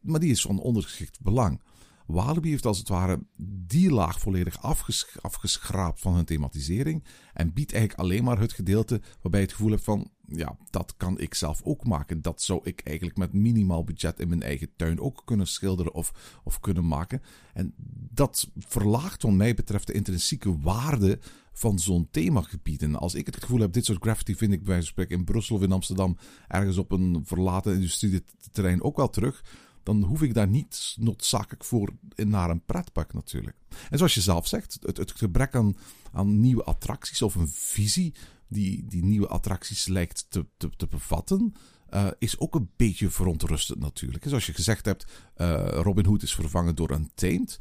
[0.00, 1.60] maar die is van ondergeschikt belang.
[2.06, 3.26] Walibi heeft als het ware
[3.66, 9.00] die laag volledig afges afgeschraapt van hun thematisering en biedt eigenlijk alleen maar het gedeelte
[9.20, 12.22] waarbij je het gevoel hebt van ja, dat kan ik zelf ook maken.
[12.22, 16.40] Dat zou ik eigenlijk met minimaal budget in mijn eigen tuin ook kunnen schilderen of,
[16.44, 17.22] of kunnen maken.
[17.54, 17.74] En
[18.10, 21.18] dat verlaagt wat mij betreft de intrinsieke waarde
[21.52, 22.82] van zo'n themagebied.
[22.82, 25.16] En als ik het gevoel heb, dit soort graffiti vind ik bij wijze van spreken
[25.18, 26.16] in Brussel of in Amsterdam
[26.48, 29.44] ergens op een verlaten industrieterrein ook wel terug
[29.82, 33.56] dan hoef ik daar niet noodzakelijk voor naar een pretpark natuurlijk.
[33.90, 35.76] En zoals je zelf zegt, het, gebrek aan,
[36.12, 38.14] aan nieuwe attracties of een visie
[38.48, 41.54] die die nieuwe attracties lijkt te, te, te bevatten,
[41.94, 44.24] uh, is ook een beetje verontrustend natuurlijk.
[44.28, 47.58] Zoals je gezegd hebt, uh, Robin Hood is vervangen door een teent.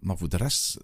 [0.00, 0.78] Maar voor de rest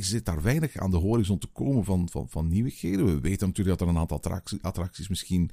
[0.00, 3.06] zit daar weinig aan de horizon te komen van, van, van nieuwigheden.
[3.06, 5.50] We weten natuurlijk dat er een aantal attracties, attracties misschien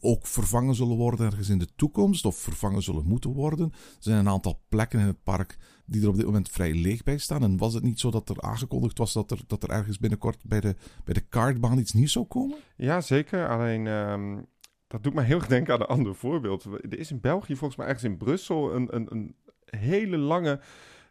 [0.00, 3.70] ook vervangen zullen worden ergens in de toekomst of vervangen zullen moeten worden.
[3.72, 7.02] Er zijn een aantal plekken in het park die er op dit moment vrij leeg
[7.02, 7.42] bij staan.
[7.42, 10.44] En was het niet zo dat er aangekondigd was dat er, dat er ergens binnenkort
[10.44, 12.58] bij de, bij de kaartbaan iets nieuws zou komen?
[12.76, 13.48] Ja, zeker.
[13.48, 14.46] Alleen um,
[14.86, 16.64] dat doet me heel erg denken aan een ander voorbeeld.
[16.64, 19.34] Er is in België, volgens mij ergens in Brussel, een, een, een
[19.64, 20.60] hele lange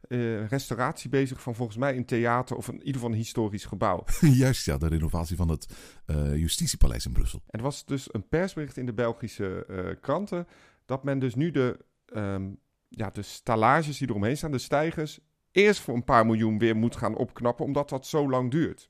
[0.07, 3.65] uh, restauratie bezig van volgens mij een theater of een, in ieder geval een historisch
[3.65, 4.03] gebouw.
[4.21, 5.67] Juist, ja, de renovatie van het
[6.07, 7.41] uh, Justitiepaleis in Brussel.
[7.47, 10.47] En er was dus een persbericht in de Belgische uh, kranten
[10.85, 11.79] dat men dus nu de,
[12.13, 15.19] um, ja, de stallages die eromheen staan, de stijgers,
[15.51, 18.87] eerst voor een paar miljoen weer moet gaan opknappen, omdat dat zo lang duurt.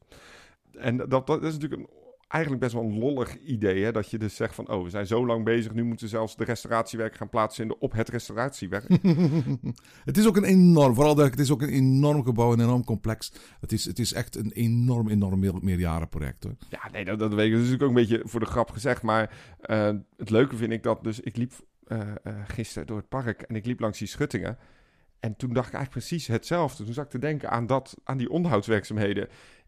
[0.71, 1.96] En dat, dat is natuurlijk een
[2.27, 3.83] eigenlijk best wel een lollig idee.
[3.83, 3.91] Hè?
[3.91, 6.35] Dat je dus zegt van, oh, we zijn zo lang bezig, nu moeten we zelfs
[6.35, 8.87] de restauratiewerk gaan plaatsvinden op het restauratiewerk.
[10.05, 12.83] het is ook een enorm, vooral dat het is ook een enorm gebouw, een enorm
[12.83, 13.31] complex.
[13.59, 16.43] Het is, het is echt een enorm, enorm meer, meerjarenproject.
[16.43, 16.55] Hoor.
[16.69, 17.51] Ja, nee, dat, dat weet ik.
[17.51, 19.01] Dat is natuurlijk ook een beetje voor de grap gezegd.
[19.01, 19.33] Maar
[19.65, 21.53] uh, het leuke vind ik dat, dus ik liep
[21.87, 24.57] uh, uh, gisteren door het park en ik liep langs die schuttingen.
[25.19, 26.83] En toen dacht ik eigenlijk precies hetzelfde.
[26.83, 29.27] Toen zat ik te denken aan, dat, aan die onderhoudswerkzaamheden.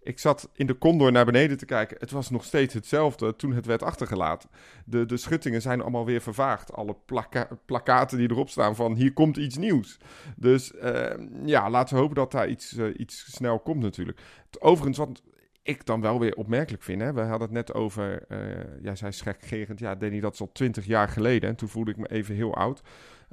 [0.09, 1.97] Ik zat in de condor naar beneden te kijken.
[1.99, 4.49] Het was nog steeds hetzelfde toen het werd achtergelaten.
[4.85, 6.73] De, de schuttingen zijn allemaal weer vervaagd.
[6.73, 9.97] Alle plaka plakaten die erop staan van hier komt iets nieuws.
[10.35, 11.09] Dus uh,
[11.45, 14.19] ja, laten we hopen dat daar iets, uh, iets snel komt natuurlijk.
[14.59, 15.23] Overigens, want
[15.63, 17.01] ik dan wel weer opmerkelijk vind.
[17.01, 17.13] Hè?
[17.13, 18.37] We hadden het net over, uh,
[18.81, 21.49] jij zei schekgerend, ja Danny, dat is al twintig jaar geleden.
[21.49, 22.81] En toen voelde ik me even heel oud.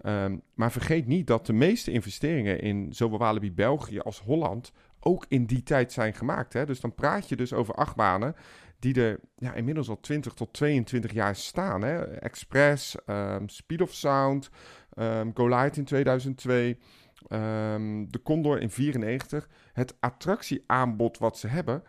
[0.04, 4.72] Um, maar vergeet niet dat de meeste investeringen in zowel Walibi België als Holland
[5.07, 6.53] ook in die tijd zijn gemaakt.
[6.53, 6.66] Hè?
[6.66, 8.35] Dus dan praat je dus over achtbanen
[8.79, 11.83] die er ja, inmiddels al 20 tot 22 jaar staan.
[11.83, 12.03] Hè?
[12.03, 14.51] Express, um, Speed of Sound,
[14.99, 16.79] um, Go Light in 2002,
[18.09, 19.49] de Condor in 94.
[19.73, 21.83] Het attractieaanbod wat ze hebben,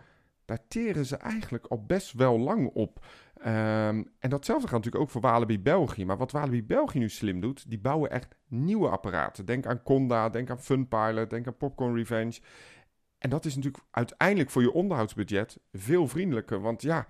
[0.46, 3.06] daar teren ze eigenlijk al best wel lang op.
[3.42, 6.06] En datzelfde gaat natuurlijk ook voor Walibi België.
[6.06, 9.46] Maar wat Walibi België nu slim doet, die bouwen echt nieuwe apparaten.
[9.46, 12.40] Denk aan Conda, denk aan Funpilot, denk aan Popcorn Revenge.
[13.18, 16.62] En dat is natuurlijk uiteindelijk voor je onderhoudsbudget veel vriendelijker.
[16.62, 17.08] Want ja,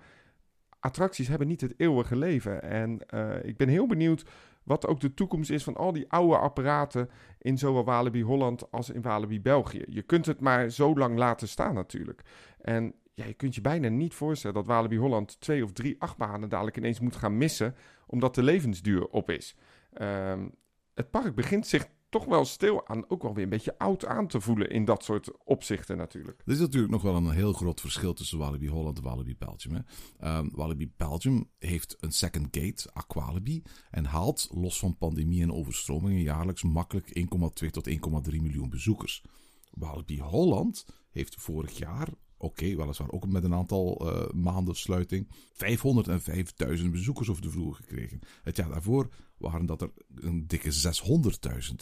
[0.80, 2.62] attracties hebben niet het eeuwige leven.
[2.62, 4.24] En uh, ik ben heel benieuwd
[4.62, 8.90] wat ook de toekomst is van al die oude apparaten in zowel Walibi Holland als
[8.90, 9.84] in Walibi België.
[9.88, 12.22] Je kunt het maar zo lang laten staan natuurlijk.
[12.60, 16.48] En ja, je kunt je bijna niet voorstellen dat Walibi Holland twee of drie achtbanen
[16.48, 17.74] dadelijk ineens moet gaan missen,
[18.06, 19.56] omdat de levensduur op is.
[20.02, 20.54] Um,
[20.94, 24.26] het park begint zich toch wel stil aan, ook wel weer een beetje oud aan
[24.26, 26.42] te voelen in dat soort opzichten natuurlijk.
[26.44, 29.74] Er is natuurlijk nog wel een heel groot verschil tussen Walibi Holland en Walibi Belgium.
[29.74, 30.38] Hè.
[30.38, 36.22] Um, Walibi Belgium heeft een second gate, Aqualibi, en haalt los van pandemie en overstromingen
[36.22, 37.08] jaarlijks makkelijk
[37.64, 39.24] 1,2 tot 1,3 miljoen bezoekers.
[39.70, 45.28] Walibi Holland heeft vorig jaar Oké, weliswaar ook met een aantal uh, maanden sluiting.
[46.78, 48.20] 505.000 bezoekers over de vloer gekregen.
[48.42, 51.74] Het jaar daarvoor waren dat er een dikke 600.000.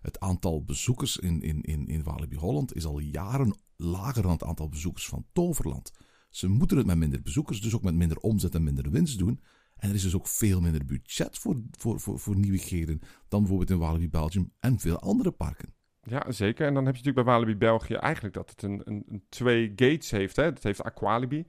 [0.00, 4.44] Het aantal bezoekers in, in, in, in Walibi Holland is al jaren lager dan het
[4.44, 5.92] aantal bezoekers van Toverland.
[6.30, 9.40] Ze moeten het met minder bezoekers, dus ook met minder omzet en minder winst doen.
[9.76, 13.70] En er is dus ook veel minder budget voor, voor, voor, voor nieuwigheden dan bijvoorbeeld
[13.70, 15.74] in Walibi Belgium en veel andere parken.
[16.02, 16.66] Ja, zeker.
[16.66, 19.72] En dan heb je natuurlijk bij Walibi België eigenlijk dat het een, een, een twee
[19.76, 20.36] gates heeft.
[20.36, 20.44] Hè?
[20.44, 21.46] Het heeft Aqualibi.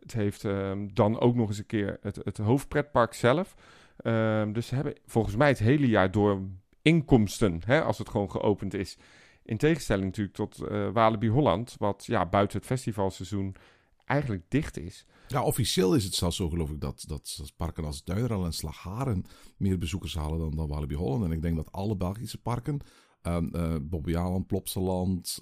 [0.00, 3.54] Het heeft um, dan ook nog eens een keer het, het hoofdpretpark zelf.
[4.02, 6.40] Um, dus ze hebben volgens mij het hele jaar door
[6.82, 8.98] inkomsten, hè, als het gewoon geopend is.
[9.42, 13.56] In tegenstelling natuurlijk tot uh, Walibi Holland, wat ja, buiten het festivalseizoen
[14.04, 15.06] eigenlijk dicht is.
[15.28, 19.24] Ja, officieel is het zelfs zo, geloof ik, dat, dat parken als Duideral en Slagharen
[19.56, 21.24] meer bezoekers halen dan, dan Walibi Holland.
[21.24, 22.80] En ik denk dat alle Belgische parken
[23.26, 25.40] um, uh, Bobbejaanland, Plopsaland,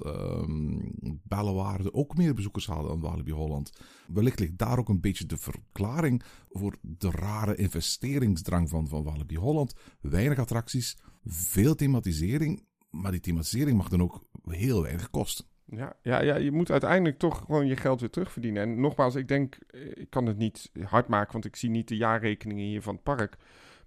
[1.23, 3.73] Bellewaarde ook meer bezoekers hadden dan Walibi Holland.
[4.09, 9.37] Wellicht ligt daar ook een beetje de verklaring voor de rare investeringsdrang van, van Walibi
[9.37, 9.75] Holland.
[10.01, 15.45] Weinig attracties, veel thematisering, maar die thematisering mag dan ook heel weinig kosten.
[15.67, 18.63] Ja, ja, ja, je moet uiteindelijk toch gewoon je geld weer terugverdienen.
[18.63, 19.59] En nogmaals, ik denk,
[19.95, 23.03] ik kan het niet hard maken, want ik zie niet de jaarrekeningen hier van het
[23.03, 23.37] park.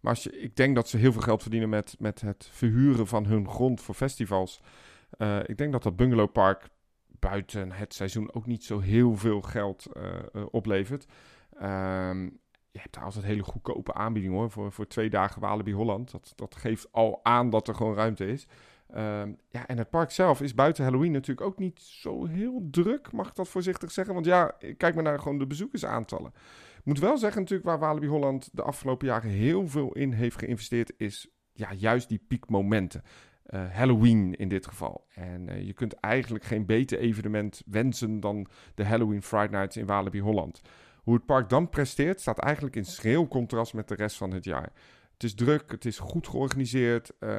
[0.02, 3.08] Maar als je, ik denk dat ze heel veel geld verdienen met, met het verhuren
[3.08, 4.62] van hun grond voor festivals.
[5.18, 6.70] Uh, ik denk dat dat bungalowpark
[7.20, 11.06] buiten het seizoen ook niet zo heel veel geld uh, uh, oplevert.
[11.62, 12.40] Um,
[12.72, 14.52] je hebt daar altijd hele goedkope aanbiedingen hoor.
[14.52, 16.12] Voor, voor twee dagen Walibi Holland.
[16.12, 18.48] Dat, dat geeft al aan dat er gewoon ruimte is.
[18.96, 23.12] Um, ja, en het park zelf is buiten Halloween natuurlijk ook niet zo heel druk,
[23.12, 24.14] mag ik dat voorzichtig zeggen.
[24.14, 26.34] Want ja, kijk maar naar gewoon de bezoekersaantallen
[26.88, 30.94] moet wel zeggen natuurlijk waar Walibi Holland de afgelopen jaren heel veel in heeft geïnvesteerd,
[30.98, 33.04] is ja, juist die piekmomenten.
[33.50, 35.08] Uh, Halloween in dit geval.
[35.14, 39.86] En uh, je kunt eigenlijk geen beter evenement wensen dan de Halloween Friday Nights in
[39.86, 40.62] Walibi Holland.
[41.04, 44.44] Hoe het park dan presteert, staat eigenlijk in schril contrast met de rest van het
[44.44, 44.72] jaar.
[45.14, 47.30] Het is druk, het is goed georganiseerd, uh,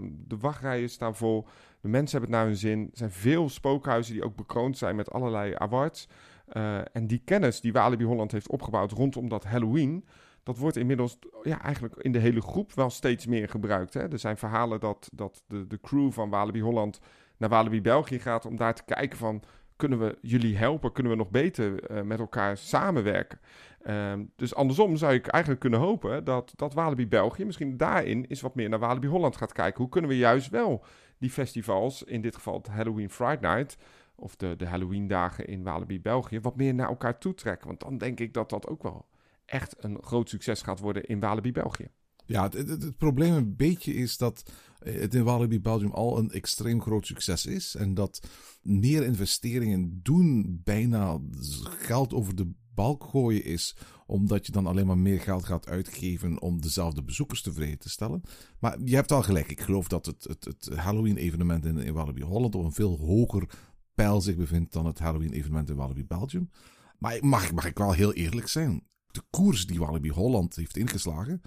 [0.00, 1.46] de wachtrijen staan vol,
[1.80, 2.88] de mensen hebben het naar hun zin.
[2.90, 6.08] Er zijn veel spookhuizen die ook bekroond zijn met allerlei awards.
[6.52, 10.04] Uh, en die kennis die Walibi Holland heeft opgebouwd rondom dat Halloween,
[10.42, 13.94] dat wordt inmiddels ja, eigenlijk in de hele groep wel steeds meer gebruikt.
[13.94, 14.08] Hè?
[14.08, 17.00] Er zijn verhalen dat, dat de, de crew van Walibi Holland
[17.36, 19.42] naar Walibi België gaat om daar te kijken van...
[19.76, 20.92] kunnen we jullie helpen?
[20.92, 23.38] Kunnen we nog beter uh, met elkaar samenwerken?
[23.86, 28.40] Uh, dus andersom zou ik eigenlijk kunnen hopen dat, dat Walibi België misschien daarin is
[28.40, 29.80] wat meer naar Walibi Holland gaat kijken.
[29.80, 30.84] Hoe kunnen we juist wel
[31.18, 33.76] die festivals, in dit geval het Halloween Friday Night
[34.16, 37.66] of de, de Halloween-dagen in Walibi, België, wat meer naar elkaar toe trekken.
[37.66, 39.06] Want dan denk ik dat dat ook wel
[39.44, 41.88] echt een groot succes gaat worden in Walibi, België.
[42.26, 44.42] Ja, het, probleem een beetje is dat
[44.78, 47.74] het in Walibi Belgium al een extreem groot succes is.
[47.74, 48.28] En dat
[48.62, 51.18] meer investeringen doen bijna
[51.64, 53.76] geld over de balk gooien is.
[54.06, 58.22] Omdat je dan alleen maar meer geld gaat uitgeven om dezelfde bezoekers tevreden te stellen.
[58.58, 59.50] Maar je hebt al gelijk.
[59.50, 63.48] Ik geloof dat het, het, het Halloween-evenement in, in Walibi Holland op een veel hoger
[63.94, 66.50] pijl zich bevindt dan het Halloween-evenement in Walibi Belgium.
[66.98, 68.86] Maar mag, mag ik wel heel eerlijk zijn.
[69.10, 71.40] De koers die Walibi Holland heeft ingeslagen,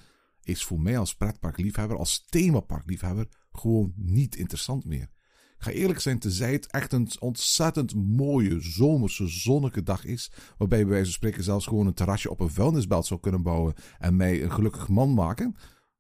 [0.44, 5.10] is voor mij als pretparkliefhebber, als themaparkliefhebber, gewoon niet interessant meer.
[5.58, 10.80] Ik ga eerlijk zijn, tenzij het echt een ontzettend mooie zomerse zonnige dag is, waarbij
[10.80, 14.16] bij wijze van spreken zelfs gewoon een terrasje op een vuilnisbelt zou kunnen bouwen en
[14.16, 15.56] mij een gelukkig man maken,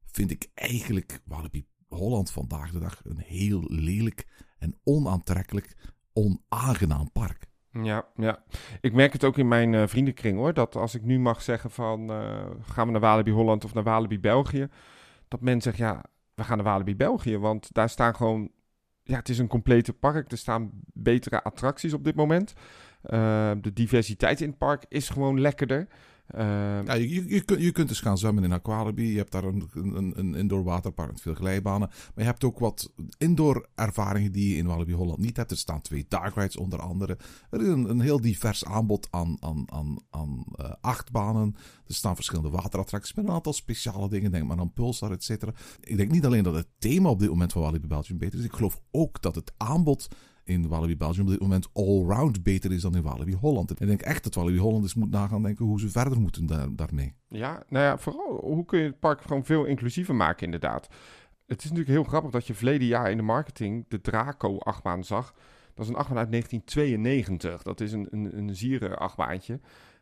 [0.06, 4.28] vind ik eigenlijk Walibi Holland vandaag de dag een heel lelijk
[4.60, 5.76] en onaantrekkelijk,
[6.18, 7.46] onaangenaam park.
[7.84, 8.44] Ja, ja.
[8.82, 10.54] Ik merk het ook in mijn uh, vriendenkring hoor.
[10.54, 13.84] Dat als ik nu mag zeggen van uh, gaan we naar Walibi Holland of naar
[13.84, 14.68] Walibi België.
[15.28, 16.04] Dat men zegt ja,
[16.34, 17.38] we gaan naar Walibi België.
[17.38, 18.52] Want daar staan gewoon,
[19.04, 20.32] ja het is een complete park.
[20.32, 22.54] Er staan betere attracties op dit moment.
[23.04, 25.88] Uh, de diversiteit in het park is gewoon lekkerder.
[26.36, 26.42] Uh,
[26.86, 29.12] ja, je, je, kunt, je kunt dus gaan zwemmen in Aqualibi.
[29.12, 31.88] Je hebt daar een, een, een indoor waterpark met veel glijbanen.
[31.88, 35.52] Maar je hebt ook wat indoor ervaringen die je in Walibi Holland niet hebt.
[35.52, 37.18] Er staan twee dark rides onder andere.
[37.50, 41.56] Er is een, een heel divers aanbod aan, aan, aan, aan uh, achtbanen.
[41.88, 44.32] Er staan verschillende waterattracties met een aantal speciale dingen.
[44.32, 45.54] Denk maar aan Pulsar, et cetera.
[45.82, 48.46] Ik denk niet alleen dat het thema op dit moment van Walibi Belgium beter is.
[48.46, 50.08] Ik geloof ook dat het aanbod
[50.48, 53.72] in Walibi Belgium op dit moment allround beter is dan in Walibi Holland.
[53.72, 56.76] Ik denk echt dat Walibi Holland eens moet nagaan denken hoe ze verder moeten daar,
[56.76, 57.14] daarmee.
[57.28, 60.88] Ja, nou ja, vooral hoe kun je het park gewoon veel inclusiever maken inderdaad.
[61.46, 65.34] Het is natuurlijk heel grappig dat je verleden jaar in de marketing de Draco-achtbaan zag.
[65.74, 67.64] Dat is een achtbaan uit 1992.
[67.64, 69.60] Dat is een, een, een zieren-achtbaantje.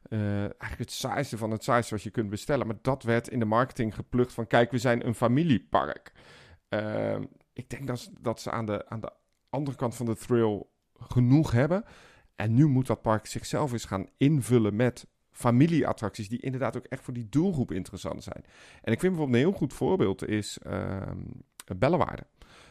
[0.10, 2.68] Uh, eigenlijk het saaiste van het saaiste wat je kunt bestellen.
[2.68, 4.48] Maar dat werd in de marketing geplukt van...
[4.48, 6.12] kijk, we zijn een familiepark.
[6.70, 7.16] Uh,
[7.54, 9.12] ik denk dat, dat ze aan de, aan de
[9.56, 10.64] andere kant van de thrill
[10.94, 11.84] genoeg hebben.
[12.36, 17.04] En nu moet dat park zichzelf eens gaan invullen met familieattracties die inderdaad ook echt
[17.04, 18.44] voor die doelgroep interessant zijn.
[18.82, 21.02] En ik vind bijvoorbeeld een heel goed voorbeeld is uh.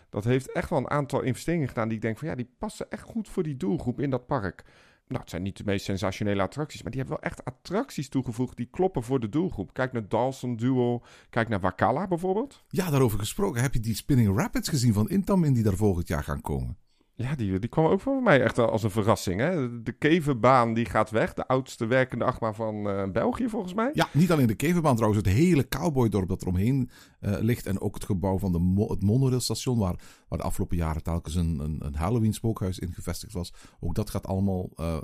[0.08, 2.90] Dat heeft echt wel een aantal investeringen gedaan die ik denk van ja, die passen
[2.90, 4.64] echt goed voor die doelgroep in dat park.
[5.06, 8.56] Nou, het zijn niet de meest sensationele attracties, maar die hebben wel echt attracties toegevoegd
[8.56, 9.72] die kloppen voor de doelgroep.
[9.72, 12.64] Kijk naar Dawson Duel, kijk naar Wakala bijvoorbeeld.
[12.68, 13.62] Ja, daarover gesproken.
[13.62, 16.78] Heb je die Spinning Rapids gezien van Intamin die daar volgend jaar gaan komen?
[17.16, 19.40] Ja, die, die kwam ook voor mij echt als een verrassing.
[19.40, 19.82] Hè?
[19.82, 21.34] De kevenbaan die gaat weg.
[21.34, 23.90] De oudste werkende achtbaan van uh, België volgens mij.
[23.92, 25.26] Ja, niet alleen de kevenbaan trouwens.
[25.26, 27.66] Het hele cowboydorp dat eromheen uh, ligt.
[27.66, 29.94] En ook het gebouw van de mo het monorailstation waar,
[30.28, 33.52] waar de afgelopen jaren telkens een, een, een Halloween spookhuis in gevestigd was.
[33.80, 34.98] Ook dat gaat allemaal uh,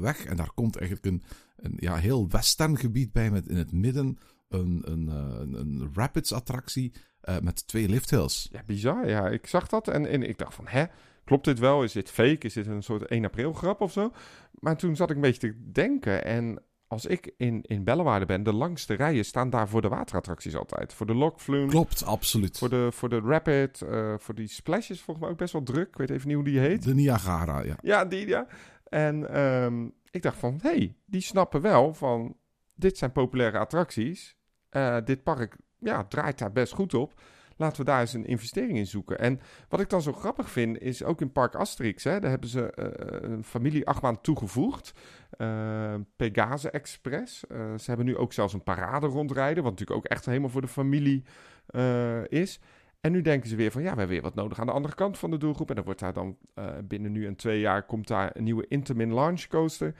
[0.00, 0.24] weg.
[0.24, 1.22] En daar komt eigenlijk een,
[1.56, 6.32] een ja, heel western gebied bij met in het midden een, een, een, een rapids
[6.32, 6.92] attractie
[7.42, 8.48] met twee lifthills.
[8.52, 9.08] Ja, bizar.
[9.08, 10.84] Ja, ik zag dat en, en ik dacht van hè
[11.26, 11.82] klopt dit wel?
[11.82, 12.46] Is dit fake?
[12.46, 14.12] Is dit een soort 1 april grap of zo?
[14.50, 18.42] Maar toen zat ik een beetje te denken en als ik in, in Bellewaarde ben,
[18.42, 20.94] de langste rijen staan daar voor de waterattracties altijd.
[20.94, 21.66] Voor de Lokflume.
[21.66, 22.58] Klopt, absoluut.
[22.58, 25.88] Voor de, voor de Rapid, uh, voor die splashes volgens mij ook best wel druk.
[25.88, 26.84] Ik weet even niet hoe die heet.
[26.84, 27.76] De Niagara, ja.
[27.82, 28.46] Ja, die ja.
[28.84, 32.36] En um, ik dacht van, hé, hey, die snappen wel van,
[32.74, 34.36] dit zijn populaire attracties.
[34.70, 37.20] Uh, dit park ja, draait daar best goed op
[37.56, 39.18] laten we daar eens een investering in zoeken.
[39.18, 42.48] En wat ik dan zo grappig vind, is ook in Park Asterix, hè, daar hebben
[42.48, 44.92] ze uh, een familie achtbaan toegevoegd.
[45.38, 47.44] Uh, Pegase Express.
[47.48, 50.60] Uh, ze hebben nu ook zelfs een parade rondrijden, wat natuurlijk ook echt helemaal voor
[50.60, 51.24] de familie
[52.28, 52.60] is.
[53.00, 54.94] En nu denken ze weer van, ja, we hebben weer wat nodig aan de andere
[54.94, 55.68] kant van de doelgroep.
[55.68, 56.36] En dan wordt daar dan
[56.84, 59.94] binnen nu en twee jaar komt daar een nieuwe Intamin Launch Coaster.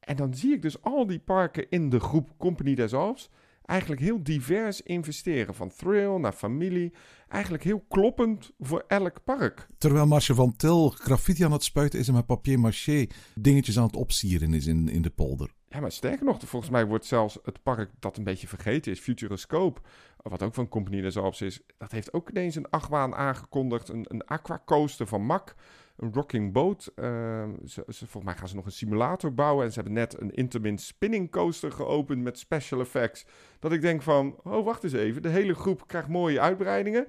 [0.00, 3.30] En dan zie ik dus al die parken in de groep Company des Alps
[3.66, 5.54] eigenlijk heel divers investeren.
[5.54, 6.92] Van thrill naar familie.
[7.28, 9.66] Eigenlijk heel kloppend voor elk park.
[9.78, 13.86] Terwijl Marcia van Til graffiti aan het spuiten is en met papier maché dingetjes aan
[13.86, 15.54] het opsieren is in, in de polder.
[15.68, 19.00] Ja, maar sterker nog, volgens mij wordt zelfs het park dat een beetje vergeten is,
[19.00, 19.80] Futuroscope,
[20.16, 24.04] wat ook van Compagnie des Alps is, dat heeft ook ineens een achtbaan aangekondigd, een,
[24.08, 25.54] een aquacoaster van MAC
[25.96, 26.82] een rocking boat.
[26.82, 29.64] Ze, ze, volgens mij gaan ze nog een simulator bouwen.
[29.64, 33.26] En ze hebben net een Intermin spinning coaster geopend met special effects.
[33.58, 35.22] Dat ik denk van, oh wacht eens even.
[35.22, 37.06] De hele groep krijgt mooie uitbreidingen.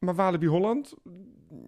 [0.00, 0.94] Maar Walibi Holland,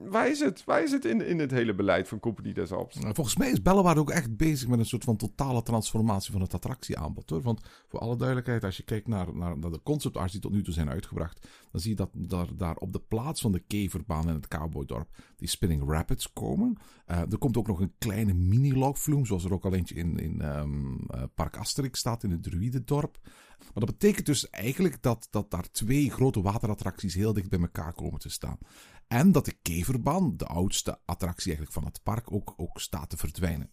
[0.09, 0.65] waar is het?
[0.65, 2.97] Waar is het in, in het hele beleid van Compagnie des Alps?
[2.99, 6.41] Nou, volgens mij is Bellewaarde ook echt bezig met een soort van totale transformatie van
[6.41, 7.31] het attractieaanbod.
[7.31, 7.43] Hoor.
[7.43, 10.53] Want voor alle duidelijkheid, als je kijkt naar, naar, naar de concept arts die tot
[10.53, 13.61] nu toe zijn uitgebracht, dan zie je dat daar, daar op de plaats van de
[13.61, 16.77] keverbaan en het cowboydorp die Spinning Rapids komen.
[17.11, 20.59] Uh, er komt ook nog een kleine mini-logflume, zoals er ook al eentje in, in
[20.59, 23.19] um, uh, Park Asterix staat, in het Druidendorp.
[23.65, 27.95] Maar dat betekent dus eigenlijk dat, dat daar twee grote waterattracties heel dicht bij elkaar
[27.95, 28.59] komen te staan.
[29.07, 33.17] En dat de keverbaan, de oudste attractie eigenlijk van het park, ook, ook staat te
[33.17, 33.73] verdwijnen.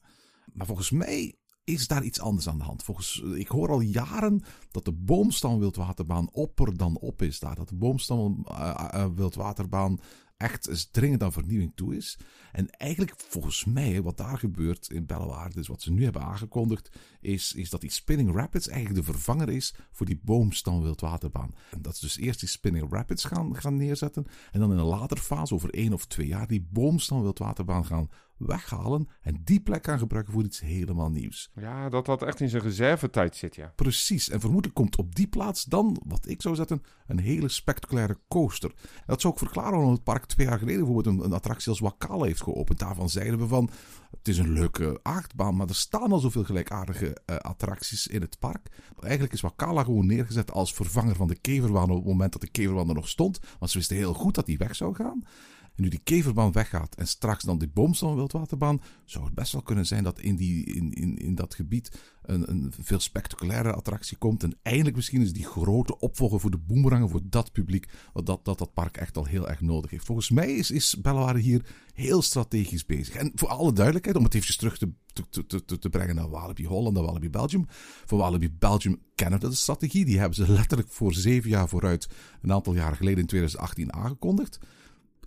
[0.53, 2.83] Maar volgens mij is daar iets anders aan de hand.
[2.83, 7.55] Volgens, ik hoor al jaren dat de boomstam wildwaterbaan opper dan op is daar.
[7.55, 9.99] Dat de boomstam uh, uh, wildwaterbaan
[10.39, 12.17] echt dringend aan vernieuwing toe is.
[12.51, 16.89] En eigenlijk, volgens mij, wat daar gebeurt in Bellewaarde, dus wat ze nu hebben aangekondigd,
[17.19, 21.53] is, is dat die Spinning Rapids eigenlijk de vervanger is voor die boomstam wildwaterbaan.
[21.71, 24.85] En dat ze dus eerst die Spinning Rapids gaan, gaan neerzetten en dan in een
[24.85, 28.09] later fase, over één of twee jaar, die boomstam wildwaterbaan gaan
[28.39, 31.51] weghalen en die plek gaan gebruiken voor iets helemaal nieuws.
[31.55, 33.73] Ja, dat dat echt in zijn reservetijd zit, ja.
[33.75, 38.19] Precies, en vermoedelijk komt op die plaats dan, wat ik zou zetten, een hele spectaculaire
[38.27, 38.73] coaster.
[39.05, 41.79] dat zou ook verklaren waarom het park twee jaar geleden bijvoorbeeld een, een attractie als
[41.79, 42.79] Wakala heeft geopend.
[42.79, 43.69] Daarvan zeiden we van,
[44.17, 48.39] het is een leuke achtbaan, maar er staan al zoveel gelijkaardige uh, attracties in het
[48.39, 48.71] park.
[48.99, 52.49] Eigenlijk is Wakala gewoon neergezet als vervanger van de keverbaan op het moment dat de
[52.49, 53.39] keverbaan er nog stond.
[53.59, 55.23] Want ze wisten heel goed dat die weg zou gaan.
[55.79, 59.61] En nu die keverbaan weggaat en straks dan die boomstam wildwaterbaan, zou het best wel
[59.61, 64.17] kunnen zijn dat in, die, in, in, in dat gebied een, een veel spectaculaire attractie
[64.17, 64.43] komt.
[64.43, 68.45] En eindelijk misschien is die grote opvolger voor de boemerangen, voor dat publiek, wat dat,
[68.45, 70.05] dat dat park echt al heel erg nodig heeft.
[70.05, 70.97] Volgens mij is, is
[71.35, 73.15] hier heel strategisch bezig.
[73.15, 74.91] En voor alle duidelijkheid, om het even terug te,
[75.29, 77.65] te, te, te brengen naar Walibi Holland en Walibi Belgium.
[78.05, 80.05] Voor Walibi Belgium kennen we de strategie.
[80.05, 82.09] Die hebben ze letterlijk voor zeven jaar vooruit,
[82.41, 84.59] een aantal jaren geleden in 2018 aangekondigd.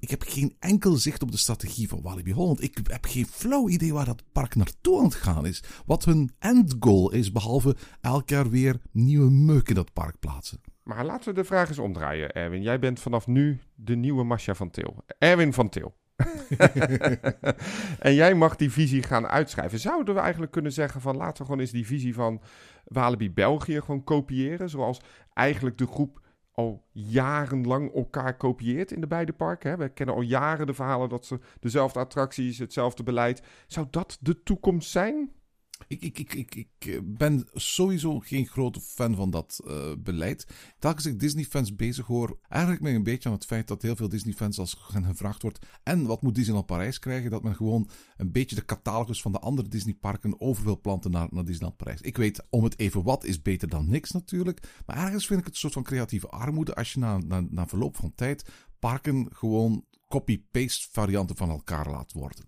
[0.02, 2.62] Ik heb geen enkel zicht op de strategie van Walibi Holland.
[2.62, 5.62] Ik heb geen flauw idee waar dat park naartoe aan het gaan is.
[5.86, 10.60] Wat hun endgoal is, behalve elk jaar weer nieuwe meuk in dat park plaatsen.
[10.82, 12.62] Maar laten we de vraag eens omdraaien, Erwin.
[12.62, 15.04] Jij bent vanaf nu de nieuwe Masha van Til.
[15.18, 15.94] Erwin van Til.
[17.98, 19.78] en jij mag die visie gaan uitschrijven.
[19.78, 22.40] Zouden we eigenlijk kunnen zeggen van laten we gewoon eens die visie van
[22.84, 24.70] Walibi België gewoon kopiëren?
[24.70, 25.00] Zoals
[25.32, 26.21] eigenlijk de groep
[26.52, 29.70] al jarenlang elkaar kopieert in de beide parken.
[29.70, 29.76] Hè?
[29.76, 33.42] We kennen al jaren de verhalen dat ze dezelfde attracties, hetzelfde beleid.
[33.66, 35.32] Zou dat de toekomst zijn?
[35.88, 40.46] Ik, ik, ik, ik, eh, ben sowieso geen grote fan van dat uh, beleid.
[40.78, 43.96] Telkens ik Disney-fans bezig hoor, eigenlijk ben ik een beetje aan het feit dat heel
[43.96, 48.32] veel Disney-fans als gevraagd wordt en wat moet Disneyland Parijs krijgen, dat men gewoon een
[48.32, 52.00] beetje de catalogus van de andere Disney-parken over wil planten naar, naar Disneyland Parijs.
[52.00, 55.44] Ik weet, om het even wat is beter dan niks natuurlijk, maar ergens vind ik
[55.44, 58.44] het een soort van creatieve armoede als je na, na, na verloop van tijd
[58.78, 62.46] parken gewoon copy-paste varianten van elkaar laat worden.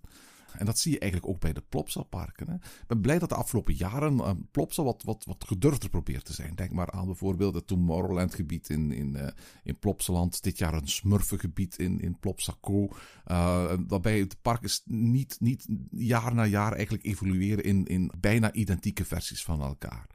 [0.59, 2.47] En dat zie je eigenlijk ook bij de Plopsa-parken.
[2.53, 6.33] Ik ben blij dat de afgelopen jaren uh, Plopsa wat, wat, wat gedurfder probeert te
[6.33, 6.55] zijn.
[6.55, 9.27] Denk maar aan bijvoorbeeld het Tomorrowland-gebied in, in, uh,
[9.63, 10.43] in Plopsaland.
[10.43, 12.83] Dit jaar een Smurfengebied in, in Plopsaco.
[13.27, 19.05] Uh, waarbij het park niet, niet jaar na jaar eigenlijk evolueren in, in bijna identieke
[19.05, 20.14] versies van elkaar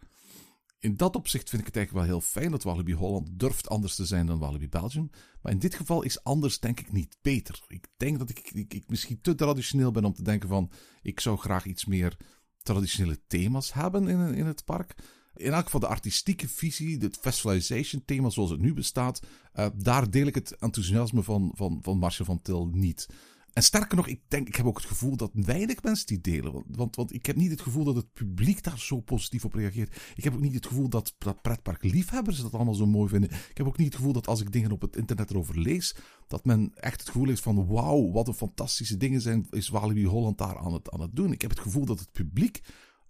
[0.81, 3.95] in dat opzicht vind ik het eigenlijk wel heel fijn dat Walibi Holland durft anders
[3.95, 5.11] te zijn dan Walibi Belgium.
[5.43, 7.63] Maar in dit geval is anders denk ik niet beter.
[7.69, 10.71] Ik denk dat ik, ik, misschien te traditioneel ben om te denken van...
[11.03, 12.17] ik zou graag iets meer
[12.63, 14.95] traditionele thema's hebben in, in het park.
[15.35, 19.21] In elk geval de artistieke visie, het festivalization thema zoals het nu bestaat...
[19.55, 23.09] Uh, daar deel ik het enthousiasme van, van, van Marcia van Til niet.
[23.53, 26.65] En sterker nog, ik denk, ik heb ook het gevoel dat weinig mensen die delen.
[26.67, 30.01] Want, want, ik heb niet het gevoel dat het publiek daar zo positief op reageert.
[30.15, 33.31] Ik heb ook niet het gevoel dat, dat pretparkliefhebbers dat allemaal zo mooi vinden.
[33.31, 35.97] Ik heb ook niet het gevoel dat als ik dingen op het internet erover lees,
[36.27, 40.07] dat men echt het gevoel heeft van wauw, wat een fantastische dingen zijn, is Walibi
[40.07, 41.33] Holland daar aan het, aan het doen.
[41.33, 42.61] Ik heb het gevoel dat het publiek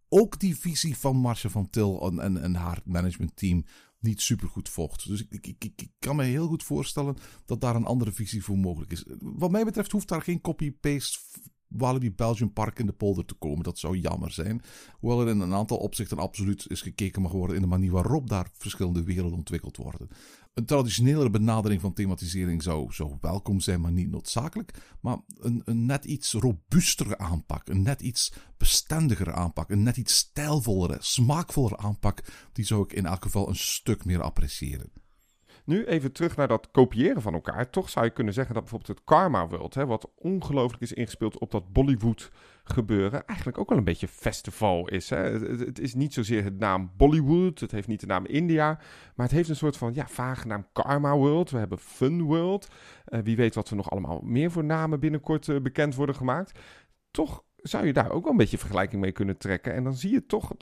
[0.09, 3.65] ook die visie van Marcia van Til en, en, en haar managementteam
[4.01, 5.09] niet super goed volgt.
[5.09, 8.45] Dus ik, ik, ik, ik, kan me heel goed voorstellen dat daar een andere visie
[8.45, 9.05] voor mogelijk is.
[9.19, 11.19] Wat mij betreft hoeft daar geen copy-paste
[11.71, 13.63] Walibi Belgium Park in de polder te komen.
[13.63, 14.63] Dat zou jammer zijn.
[14.93, 18.29] Hoewel er in een aantal opzichten absoluut is gekeken mag worden in de manier waarop
[18.29, 20.09] daar verschillende werelden ontwikkeld worden.
[20.55, 22.91] Een traditionelere benadering van thematisering zou,
[23.21, 24.73] welkom zijn, maar niet noodzakelijk.
[25.01, 30.17] Maar een, een net iets robuustere aanpak, een net iets bestendigere aanpak, een net iets
[30.17, 32.23] stijlvollere, smaakvollere aanpak,
[32.53, 34.93] die zou ik in elk geval een stuk meer appreciëren.
[35.65, 37.71] Nu even terug naar dat kopiëren van elkaar.
[37.71, 41.39] Toch zou je kunnen zeggen dat bijvoorbeeld het Karma World, hè, wat ongelooflijk is ingespeeld
[41.39, 42.31] op dat Bollywood
[42.73, 45.11] gebeuren, eigenlijk ook wel een beetje festival is.
[45.11, 48.79] Het, is niet zozeer het naam Bollywood, het heeft niet de naam India,
[49.15, 51.51] maar het heeft een soort van ja, vage naam Karma World.
[51.51, 52.69] We hebben Fun World.
[53.09, 56.59] Uh, wie weet wat er nog allemaal meer voor namen binnenkort uh, bekend worden gemaakt.
[57.11, 59.75] Toch zou je daar ook wel een beetje vergelijking mee kunnen trekken.
[59.75, 60.53] En dan zie je toch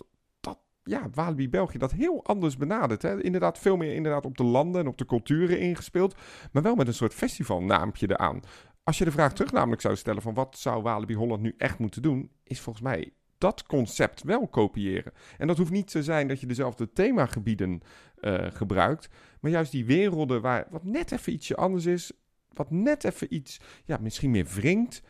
[0.89, 3.03] ja, Walibi België dat heel anders benadert.
[3.03, 3.23] Hè?
[3.23, 6.15] Inderdaad, veel meer inderdaad op de landen en op de culturen ingespeeld.
[6.53, 8.41] Maar wel met een soort festivalnaampje eraan.
[8.89, 11.79] Als je de vraag terug namelijk zou stellen van wat zou Walibi Holland nu echt
[11.79, 15.13] moeten doen, is volgens mij dat concept wel kopiëren.
[15.39, 17.81] En dat hoeft niet te zijn dat je dezelfde themagebieden
[18.21, 19.09] uh, gebruikt,
[19.41, 22.13] maar juist die werelden waar wat net even ietsje anders is,
[22.53, 25.03] wat net even iets, ja, misschien meer wringt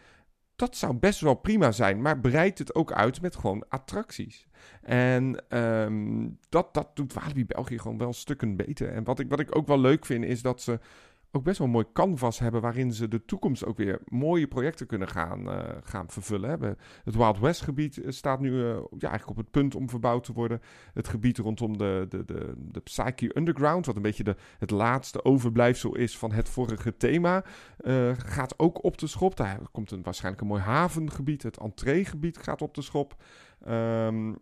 [0.56, 4.46] dat zou best wel prima zijn, maar breid het ook uit met gewoon attracties.
[4.82, 8.88] En um, dat, dat doet Walibi België gewoon wel stukken beter.
[8.88, 10.80] En wat ik, wat ik ook wel leuk vind, is dat ze
[11.30, 14.86] ook best wel een mooi canvas hebben waarin ze de toekomst ook weer mooie projecten
[14.86, 16.48] kunnen gaan, uh, gaan vervullen.
[16.48, 16.78] Hebben.
[17.04, 20.24] Het Wild West gebied eh, staat nu uh, ja, eigenlijk op het punt om verbouwd
[20.24, 20.60] te worden.
[20.94, 25.24] Het gebied rondom de, de, de, de Psyche Underground, wat een beetje de, het laatste
[25.24, 27.44] overblijfsel is van het vorige thema,
[28.16, 29.36] gaat ook op de schop.
[29.36, 31.42] Daar komt een, waarschijnlijk een mooi havengebied.
[31.42, 33.16] Het entreegebied gaat op de schop.
[33.68, 34.36] Um,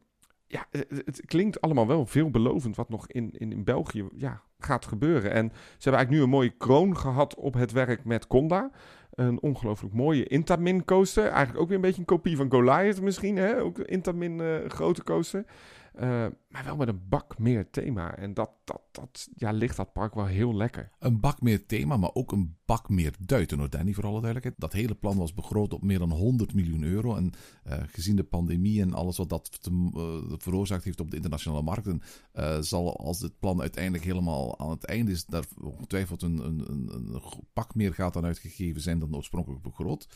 [0.47, 5.31] ja, het, klinkt allemaal wel veelbelovend wat nog in, in, in België ja, gaat gebeuren.
[5.31, 8.71] En ze hebben eigenlijk nu een mooie kroon gehad op het werk met Conda.
[9.11, 11.25] Een ongelooflijk mooie Intamin coaster.
[11.25, 13.37] Eigenlijk ook weer een beetje een kopie van Goliath misschien.
[13.37, 13.61] Hè?
[13.61, 15.45] Ook Intamin uh, grote coaster.
[16.01, 18.17] Uh, maar wel met een bak meer thema.
[18.17, 20.91] En dat, dat, dat ja, ligt dat park wel heel lekker.
[20.99, 24.55] Een bak meer thema, maar ook een bak meer duiten, Danny, voor alle duidelijkheid.
[24.59, 27.17] Dat hele plan was begroot op meer dan 100 miljoen euro.
[27.17, 27.33] En
[27.67, 31.63] uh, gezien de pandemie en alles wat dat te, uh, veroorzaakt heeft op de internationale
[31.63, 32.03] markten,
[32.61, 36.91] zal als dit plan uiteindelijk helemaal aan het einde is, daar ongetwijfeld een, een, een,
[36.95, 37.21] een
[37.53, 40.09] pak meer gaat dan uitgegeven zijn dan oorspronkelijk begroot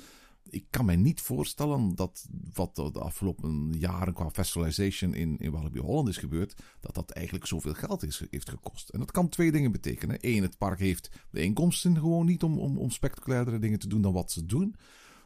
[0.51, 5.81] ik kan mij niet voorstellen dat wat de afgelopen jaren qua festivalization in, in Walibi
[5.81, 8.89] Holland is gebeurd, dat dat eigenlijk zoveel geld is, heeft gekost.
[8.89, 10.19] En dat kan twee dingen betekenen.
[10.21, 14.03] Eén, het park heeft de inkomsten gewoon niet om, om, om spectaculairdere dingen te doen
[14.03, 14.77] dan wat ze doen.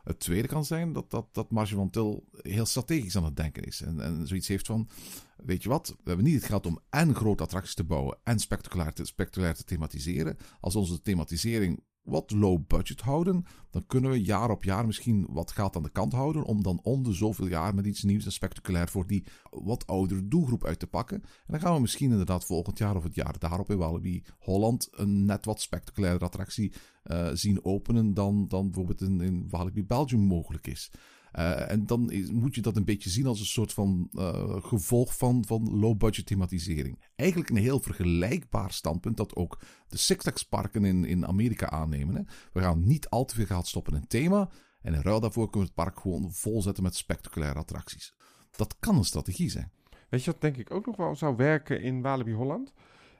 [0.04, 3.62] Het tweede kan zijn dat, dat, dat Marge van Til heel strategisch aan het denken
[3.62, 3.80] is.
[3.80, 4.88] En, en zoiets heeft van,
[5.36, 8.38] weet je wat, we hebben niet het geld om en grote attracties te bouwen en
[8.38, 10.36] spectaculair te, spectaculair te thematiseren.
[10.60, 15.52] Als onze thematisering wat low budget houden, dan kunnen we jaar op jaar misschien wat
[15.52, 18.32] geld aan de kant houden om dan om de zoveel jaar met iets nieuws en
[18.32, 21.22] spectaculair voor die wat oudere doelgroep uit te pakken.
[21.22, 24.88] En dan gaan we misschien inderdaad volgend jaar of het jaar daarop in Walibi Holland
[24.90, 26.72] een net wat spectaculaire attractie
[27.04, 30.90] uh, zien openen dan, dan bijvoorbeeld in, in Walibi Belgium mogelijk is.
[31.38, 35.16] Uh, en dan moet je dat een beetje zien als een soort van uh, gevolg
[35.16, 37.04] van, van low-budget thematisering.
[37.16, 39.58] Eigenlijk een heel vergelijkbaar standpunt dat ook
[39.88, 42.14] de Six Flags parken in, in Amerika aannemen.
[42.14, 42.22] Hè.
[42.52, 44.50] We gaan niet al te veel geld stoppen in het thema.
[44.80, 48.14] En in ruil daarvoor kunnen we het park gewoon volzetten met spectaculaire attracties.
[48.50, 49.70] Dat kan een strategie zijn.
[50.08, 52.72] Weet je wat denk ik ook nog wel zou werken in Walibi Holland?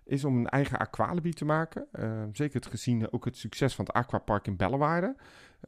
[0.04, 1.86] Is om een eigen aqualibi te maken.
[1.92, 5.16] Uh, zeker het gezien ook het succes van het aquapark in Bellewaarde.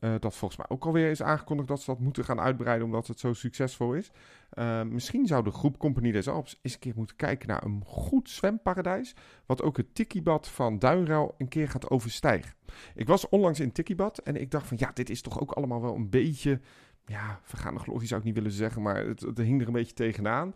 [0.01, 3.07] Uh, dat volgens mij ook alweer is aangekondigd dat ze dat moeten gaan uitbreiden omdat
[3.07, 4.11] het zo succesvol is.
[4.55, 7.83] Uh, misschien zou de groep Compagnie des Alps eens een keer moeten kijken naar een
[7.85, 9.15] goed zwemparadijs.
[9.47, 12.55] Wat ook het Tikibad van Duinruil een keer gaat overstijgen.
[12.95, 15.83] Ik was onlangs in Tikibad en ik dacht van ja, dit is toch ook allemaal
[15.83, 16.61] wel een beetje...
[17.09, 19.95] Ja, vergaande glorie zou ik niet willen zeggen, maar het, het hing er een beetje
[19.95, 20.55] tegenaan.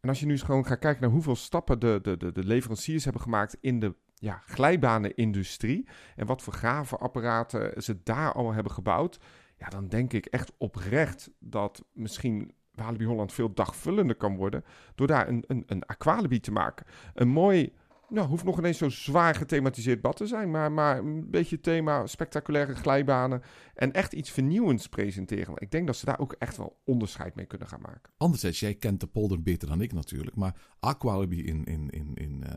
[0.00, 2.44] En als je nu eens gewoon gaat kijken naar hoeveel stappen de, de, de, de
[2.44, 8.72] leveranciers hebben gemaakt in de ja, glijbanenindustrie en wat voor gravenapparaten ze daar allemaal hebben
[8.72, 9.18] gebouwd,
[9.56, 14.64] ja, dan denk ik echt oprecht dat misschien Walibi Holland veel dagvullender kan worden
[14.94, 16.86] door daar een, een, een aqualibi te maken.
[17.14, 17.72] Een mooi
[18.10, 22.06] nou, hoeft nog ineens zo zwaar gethematiseerd bad te zijn, maar, maar een beetje thema
[22.06, 23.42] spectaculaire glijbanen
[23.74, 25.54] en echt iets vernieuwends presenteren.
[25.56, 28.12] Ik denk dat ze daar ook echt wel onderscheid mee kunnen gaan maken.
[28.16, 32.44] Anderzijds, jij kent de polder beter dan ik natuurlijk, maar Aqualibi in, in, in, in,
[32.46, 32.50] uh,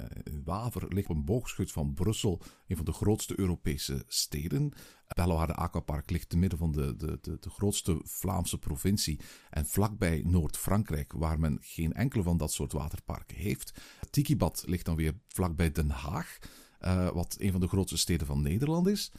[0.44, 4.74] Waver ligt op een boogschut van Brussel, een van de grootste Europese steden.
[5.08, 9.20] Bellewaarde Aquapark ligt te midden van de, de, de, de grootste Vlaamse provincie
[9.50, 13.82] en vlakbij Noord-Frankrijk, waar men geen enkele van dat soort waterparken heeft.
[14.10, 16.38] Tikibad ligt dan weer vlakbij Den Haag,
[16.82, 19.12] uh, wat een van de grootste steden van Nederland is.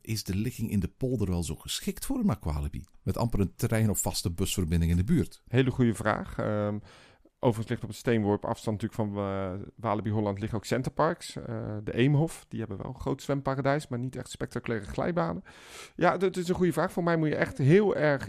[0.00, 2.84] Is de ligging in de polder wel zo geschikt voor een aqualibi?
[3.02, 5.42] Met amper een trein of vaste busverbinding in de buurt?
[5.48, 6.38] Hele goede vraag.
[6.38, 6.82] Um,
[7.44, 11.36] Overigens ligt op een steenworp afstand natuurlijk van uh, Walibi Holland liggen ook centerparks.
[11.36, 11.44] Uh,
[11.84, 15.44] de Eemhof, die hebben wel een groot zwemparadijs, maar niet echt spectaculaire glijbanen.
[15.96, 16.92] Ja, dat is een goede vraag.
[16.92, 18.28] Voor mij moet je echt heel erg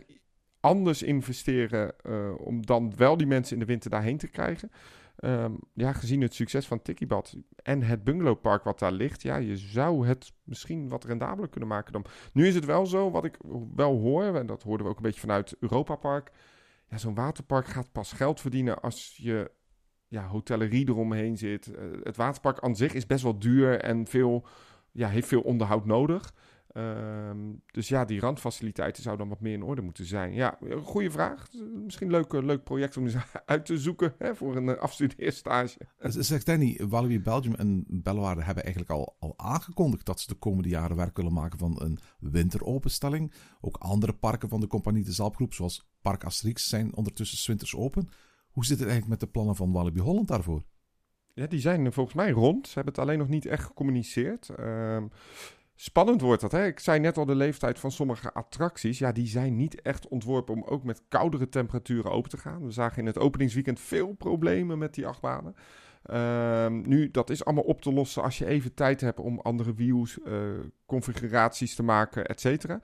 [0.59, 4.71] anders investeren uh, om dan wel die mensen in de winter daarheen te krijgen.
[5.19, 9.57] Um, ja, gezien het succes van Tikibad en het bungalowpark wat daar ligt, ja, je
[9.57, 12.05] zou het misschien wat rendabeler kunnen maken dan.
[12.33, 13.37] Nu is het wel zo, wat ik
[13.75, 16.31] wel hoor, en dat hoorden we ook een beetje vanuit Europa Park
[16.87, 19.51] ja, zo'n waterpark gaat pas geld verdienen als je
[20.07, 21.67] ja, hotellerie eromheen zit.
[21.67, 24.45] Uh, het waterpark aan zich is best wel duur en veel,
[24.91, 26.33] ja, heeft veel onderhoud nodig.
[26.73, 30.33] Um, dus ja, die randfaciliteiten zouden dan wat meer in orde moeten zijn.
[30.33, 31.47] Ja, goede vraag.
[31.83, 33.15] Misschien een leuk, leuk project om eens
[33.45, 35.77] uit te zoeken hè, voor een afstudeerstage.
[35.99, 40.69] Zegt Danny, Walibi Belgium en Bellewaarde hebben eigenlijk al, al aangekondigd dat ze de komende
[40.69, 43.33] jaren werk willen maken van een winteropenstelling.
[43.61, 48.09] Ook andere parken van de Compagnie de Zalpgroep, zoals Park Asterix, zijn ondertussen winters open.
[48.51, 50.63] Hoe zit het eigenlijk met de plannen van Walibi Holland daarvoor?
[51.33, 52.67] Ja, die zijn volgens mij rond.
[52.67, 54.49] Ze hebben het alleen nog niet echt gecommuniceerd.
[54.59, 55.03] Uh,
[55.83, 56.51] Spannend wordt dat.
[56.51, 56.65] Hè?
[56.65, 60.53] Ik zei net al, de leeftijd van sommige attracties, ja, die zijn niet echt ontworpen
[60.53, 62.65] om ook met koudere temperaturen open te gaan.
[62.65, 65.55] We zagen in het openingsweekend veel problemen met die achtbanen.
[66.03, 69.73] Ehm, nu, dat is allemaal op te lossen als je even tijd hebt om andere
[69.73, 70.41] views, uh,
[70.85, 72.79] configuraties te maken, et cetera.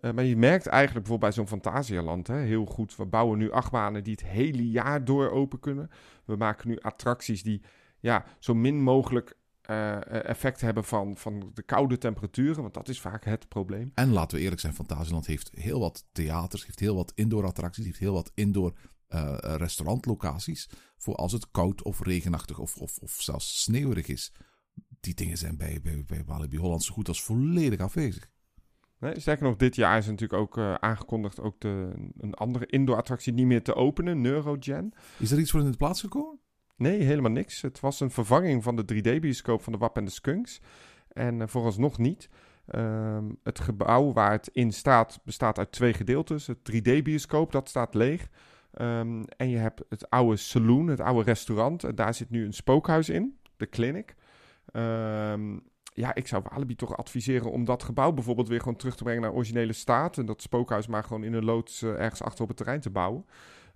[0.00, 2.96] Uh, maar je merkt eigenlijk bijvoorbeeld bij zo'n Fantasialand hè, heel goed.
[2.96, 5.90] We bouwen nu achtbanen die het hele jaar door open kunnen.
[6.24, 7.62] We maken nu attracties die
[8.00, 9.38] ja, zo min mogelijk
[9.70, 12.62] uh, effect hebben van, van de koude temperaturen.
[12.62, 13.92] Want dat is vaak het probleem.
[13.94, 17.84] En laten we eerlijk zijn, Fantasieland heeft heel wat theaters, heeft heel wat indoor attracties,
[17.84, 18.72] heeft heel wat indoor
[19.08, 20.70] uh, restaurantlocaties.
[20.96, 24.32] Voor als het koud of regenachtig of, of, of zelfs sneeuwig is.
[25.00, 28.28] Die dingen zijn bij, bij, bij Walibi Holland zo goed als volledig afwezig.
[28.98, 32.96] Nee, sterker nog, dit jaar is natuurlijk ook uh, aangekondigd ook de, een andere indoor
[32.96, 34.92] attractie niet meer te openen, Neurogen.
[35.18, 36.40] Is er iets voor in de plaats gekomen?
[36.80, 37.62] Nee, helemaal niks.
[37.62, 40.60] Het was een vervanging van de 3D-bioscoop van de Wap en de Skunks.
[41.12, 42.28] En uh, vooralsnog niet.
[42.74, 46.46] Um, het gebouw waar het in staat bestaat uit twee gedeeltes.
[46.46, 48.28] Het 3D-bioscoop, dat staat leeg.
[48.80, 51.84] Um, en je hebt het oude saloon, het oude restaurant.
[51.84, 54.14] En daar zit nu een spookhuis in, de clinic.
[54.72, 55.62] Um,
[55.94, 59.22] ja, ik zou Walibi toch adviseren om dat gebouw bijvoorbeeld weer gewoon terug te brengen
[59.22, 60.18] naar originele staat.
[60.18, 62.90] En dat spookhuis maar gewoon in een loods uh, ergens achter op het terrein te
[62.90, 63.24] bouwen.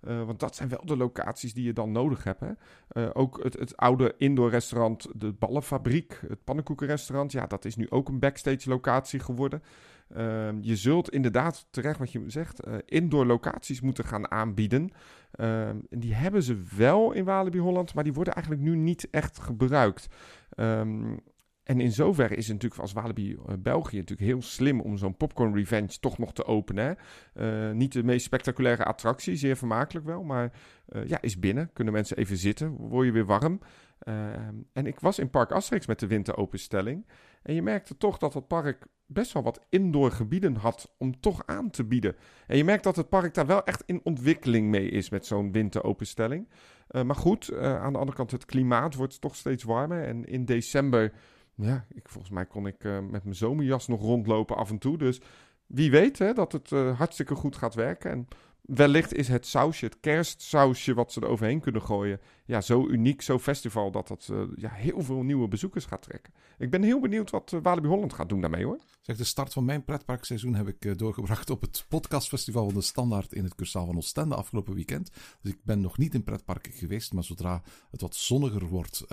[0.07, 2.39] Uh, want dat zijn wel de locaties die je dan nodig hebt.
[2.39, 2.51] Hè?
[2.91, 7.31] Uh, ook het, het, oude indoor restaurant, de Ballenfabriek, het pannenkoekenrestaurant.
[7.31, 9.63] Ja, dat is nu ook een backstage locatie geworden.
[10.17, 14.91] Uh, je zult inderdaad, terecht wat je zegt, indoor locaties moeten gaan aanbieden.
[15.31, 19.39] Ehm, die hebben ze wel in Walibi Holland, maar die worden eigenlijk nu niet echt
[19.39, 20.07] gebruikt.
[20.57, 21.19] Um,
[21.65, 25.17] en in zoverre is het natuurlijk als Walibi uh, België natuurlijk heel slim om zo'n
[25.17, 26.97] Popcorn Revenge toch nog te openen.
[27.33, 30.51] Uh, niet de meest spectaculaire attractie, zeer vermakelijk wel, maar
[30.89, 31.69] uh, ja, is binnen.
[31.73, 33.59] Kunnen mensen even zitten, word je weer warm.
[34.73, 37.05] en ik was in Park Asterix met de winteropenstelling.
[37.43, 41.43] En je merkte toch dat het park best wel wat indoor gebieden had om toch
[41.45, 42.15] aan te bieden.
[42.47, 45.51] En je merkt dat het park daar wel echt in ontwikkeling mee is met zo'n
[45.51, 46.49] winteropenstelling.
[46.87, 50.03] maar goed, aan de andere kant, het klimaat wordt toch steeds warmer.
[50.03, 51.13] En in december
[51.55, 54.97] ja, ik, volgens mij kon ik uh, met mijn zomerjas nog rondlopen af en toe.
[54.97, 55.21] Dus
[55.67, 58.11] wie weet hè, dat het uh, hartstikke goed gaat werken.
[58.11, 58.27] En
[58.65, 63.21] wellicht is het sausje, het kerstsausje wat ze er overheen kunnen gooien, ja, zo uniek,
[63.21, 66.33] zo festival, dat dat uh, ja, heel veel nieuwe bezoekers gaat trekken.
[66.57, 68.79] Ik ben heel benieuwd wat uh, Walibi Holland gaat doen daarmee hoor.
[69.01, 72.81] Zeg, de start van mijn pretparkseizoen heb ik uh, doorgebracht op het podcastfestival van de
[72.81, 75.11] Standaard in het Cursaal van Oostende afgelopen weekend.
[75.41, 77.61] Dus ik ben nog niet in pretparken geweest, maar zodra
[77.91, 79.05] het wat zonniger wordt,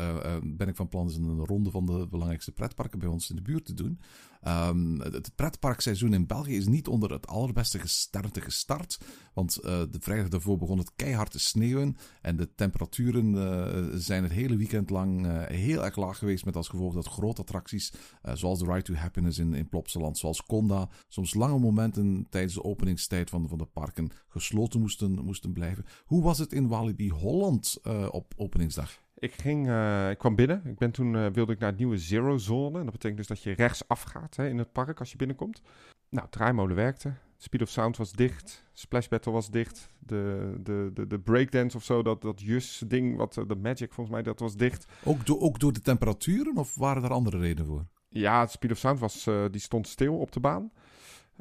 [0.43, 3.43] ben ik van plan eens een ronde van de belangrijkste pretparken bij ons in de
[3.43, 4.01] buurt te doen.
[4.49, 8.99] Um, het pretparkseizoen in België is niet onder het allerbeste gestarte gestart.
[9.35, 11.97] Want uh, de vrijdag daarvoor begon het keihard te sneeuwen.
[12.23, 16.45] En de temperaturen uh, zijn het hele weekend lang uh, heel erg laag geweest.
[16.45, 17.93] Met als gevolg dat grote attracties,
[18.33, 22.65] zoals de Ride to Happiness in, in Plopsaland, zoals Conda, soms lange momenten tijdens de
[22.65, 25.85] openingstijd van, van de parken gesloten moesten, moesten blijven.
[26.05, 27.81] Hoe was het in Walibi Holland
[28.11, 29.01] op openingsdag?
[29.23, 30.63] Ik, ging, uh, ik kwam binnen.
[30.65, 32.79] Ik ben toen uh, wilde ik naar het nieuwe Zero Zone.
[32.79, 35.63] En dat betekent dus dat je rechts afgaat hè, in het park als je binnenkomt.
[36.09, 37.13] Nou, draaimolen werkte.
[37.37, 38.65] Speed of Sound was dicht.
[38.73, 39.89] Splash Battle was dicht.
[39.99, 44.15] De, de, de, de breakdance of zo, dat, dat Jus ding, wat, de Magic volgens
[44.15, 44.87] mij, dat was dicht.
[45.05, 47.87] Ook, do, ook door de temperaturen of waren er andere redenen voor?
[48.09, 50.73] Ja, Speed of Sound was, uh, die stond stil op de baan.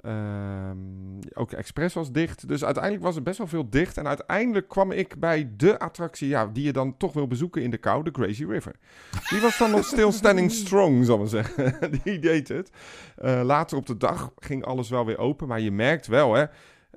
[0.05, 2.47] Um, ook Express was dicht.
[2.47, 3.97] Dus uiteindelijk was er best wel veel dicht.
[3.97, 7.71] En uiteindelijk kwam ik bij de attractie ja, die je dan toch wil bezoeken in
[7.71, 8.75] de kou, de Crazy River.
[9.29, 11.75] Die was dan nog still standing strong, zal ik zeggen.
[12.03, 12.71] die deed het.
[13.23, 15.47] Uh, later op de dag ging alles wel weer open.
[15.47, 16.45] Maar je merkt wel, hè.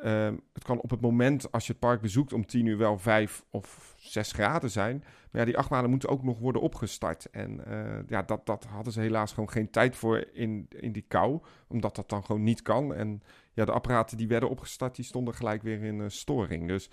[0.04, 2.98] Uh, het kan op het moment als je het park bezoekt om tien uur wel
[2.98, 5.04] vijf of zes graden zijn.
[5.30, 7.30] Maar ja, die achtbanen moeten ook nog worden opgestart.
[7.30, 11.04] En uh, ja, dat, dat hadden ze helaas gewoon geen tijd voor in, in die
[11.08, 11.40] kou.
[11.68, 12.94] Omdat dat dan gewoon niet kan.
[12.94, 16.68] En ja, de apparaten die werden opgestart, die stonden gelijk weer in uh, storing.
[16.68, 16.90] Dus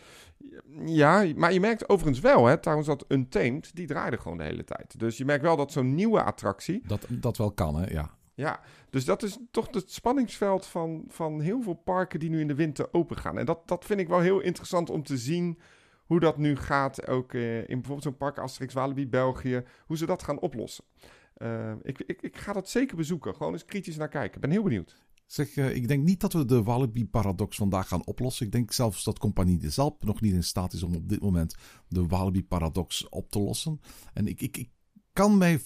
[0.86, 4.64] ja, maar je merkt overigens wel, hè, trouwens dat Untamed, die draaide gewoon de hele
[4.64, 5.00] tijd.
[5.00, 6.82] Dus je merkt wel dat zo'n nieuwe attractie...
[6.88, 8.20] Dat, dat wel kan, hè, ja.
[8.34, 8.60] Ja,
[8.90, 12.56] dus dat is toch het spanningsveld van, van heel veel parken die nu in de
[12.56, 13.38] winter open gaan.
[13.38, 15.60] En dat, dat vind ik wel heel interessant om te zien
[16.12, 17.08] hoe dat nu gaat.
[17.08, 19.64] Ook uh, in bijvoorbeeld zo'n park Asterix Walibi België.
[19.86, 20.84] Hoe ze dat gaan oplossen.
[21.38, 23.36] Uh, ik, ik, ik ga dat zeker bezoeken.
[23.36, 24.36] Gewoon eens kritisch naar kijken.
[24.36, 24.96] Ik ben heel benieuwd.
[25.26, 28.46] Zeg, uh, ik denk niet dat we de Walibi-paradox vandaag gaan oplossen.
[28.46, 31.22] Ik denk zelfs dat Compagnie de Zalp nog niet in staat is om op dit
[31.22, 31.56] moment
[31.88, 33.80] de Walibi-paradox op te lossen.
[34.14, 34.70] En ik, ik, ik
[35.14, 35.60] kan mij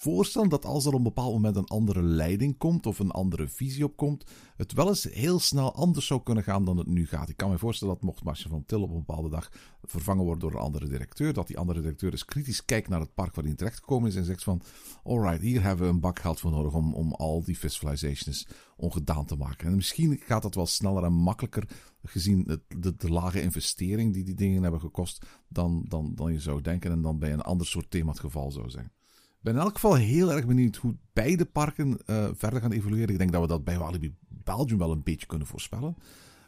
[0.00, 3.48] voorstellen dat als er op een bepaald moment een andere leiding komt of een andere
[3.48, 4.24] visie op komt,
[4.56, 7.28] het wel eens heel snel anders zou kunnen gaan dan het nu gaat.
[7.28, 9.50] Ik kan me voorstellen dat mocht Marcia van Til op een bepaalde dag
[9.82, 13.14] vervangen worden door een andere directeur, dat die andere directeur eens kritisch kijkt naar het
[13.14, 14.62] park waar hij terecht gekomen is en zegt van,
[15.02, 18.46] alright, hier hebben we een bak geld voor nodig om, om al die visualizations
[18.76, 19.66] ongedaan te maken.
[19.66, 21.68] En misschien gaat dat wel sneller en makkelijker
[22.02, 26.60] gezien de, de, lage investering die die dingen hebben gekost dan, dan, dan je zou
[26.60, 28.92] denken en dan bij een ander soort thema het geval zou zijn.
[29.40, 33.08] Ben in elk geval heel erg benieuwd hoe beide parken uh, verder gaan evolueren.
[33.08, 35.96] Ik denk dat we dat bij Walibi Belgium wel een beetje kunnen voorspellen.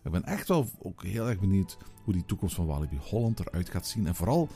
[0.04, 3.70] Ik ben echt wel ook heel erg benieuwd hoe die toekomst van Walibi Holland eruit
[3.70, 4.06] gaat zien.
[4.06, 4.48] En vooral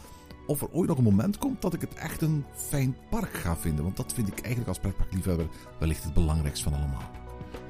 [0.47, 3.57] of er ooit nog een moment komt dat ik het echt een fijn park ga
[3.57, 3.85] vinden.
[3.85, 5.47] Want dat vind ik eigenlijk als pretparkliefhebber
[5.79, 7.11] wellicht het belangrijkste van allemaal.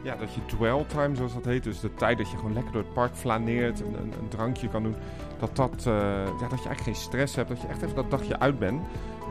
[0.03, 2.73] Ja, dat je dwell time, zoals dat heet, dus de tijd dat je gewoon lekker
[2.73, 4.95] door het park flaneert, een, een, drankje kan doen,
[5.39, 5.95] dat, dat, uh,
[6.41, 8.83] ja, dat je eigenlijk geen stress hebt, dat je echt even dat dagje uit bent.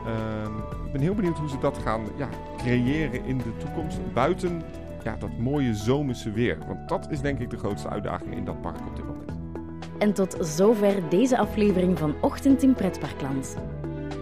[0.06, 0.12] Uh,
[0.86, 4.62] ik ben heel benieuwd hoe ze dat gaan ja, creëren in de toekomst, buiten
[5.02, 6.58] ja, dat mooie zomerse weer.
[6.66, 9.30] Want dat is denk ik de grootste uitdaging in dat park op dit moment.
[9.98, 13.56] En tot zover deze aflevering van Ochtend in Pretparkland.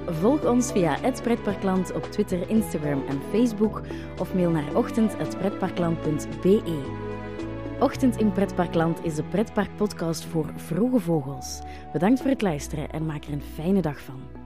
[0.06, 3.82] Volg ons via het Pretparkland op Twitter, Instagram en Facebook
[4.20, 7.02] of mail naar ochtend.pretparkland.be.
[7.80, 11.60] Ochtend in Pretparkland is de pretparkpodcast voor vroege vogels.
[11.92, 14.43] Bedankt voor het luisteren en maak er een fijne dag van.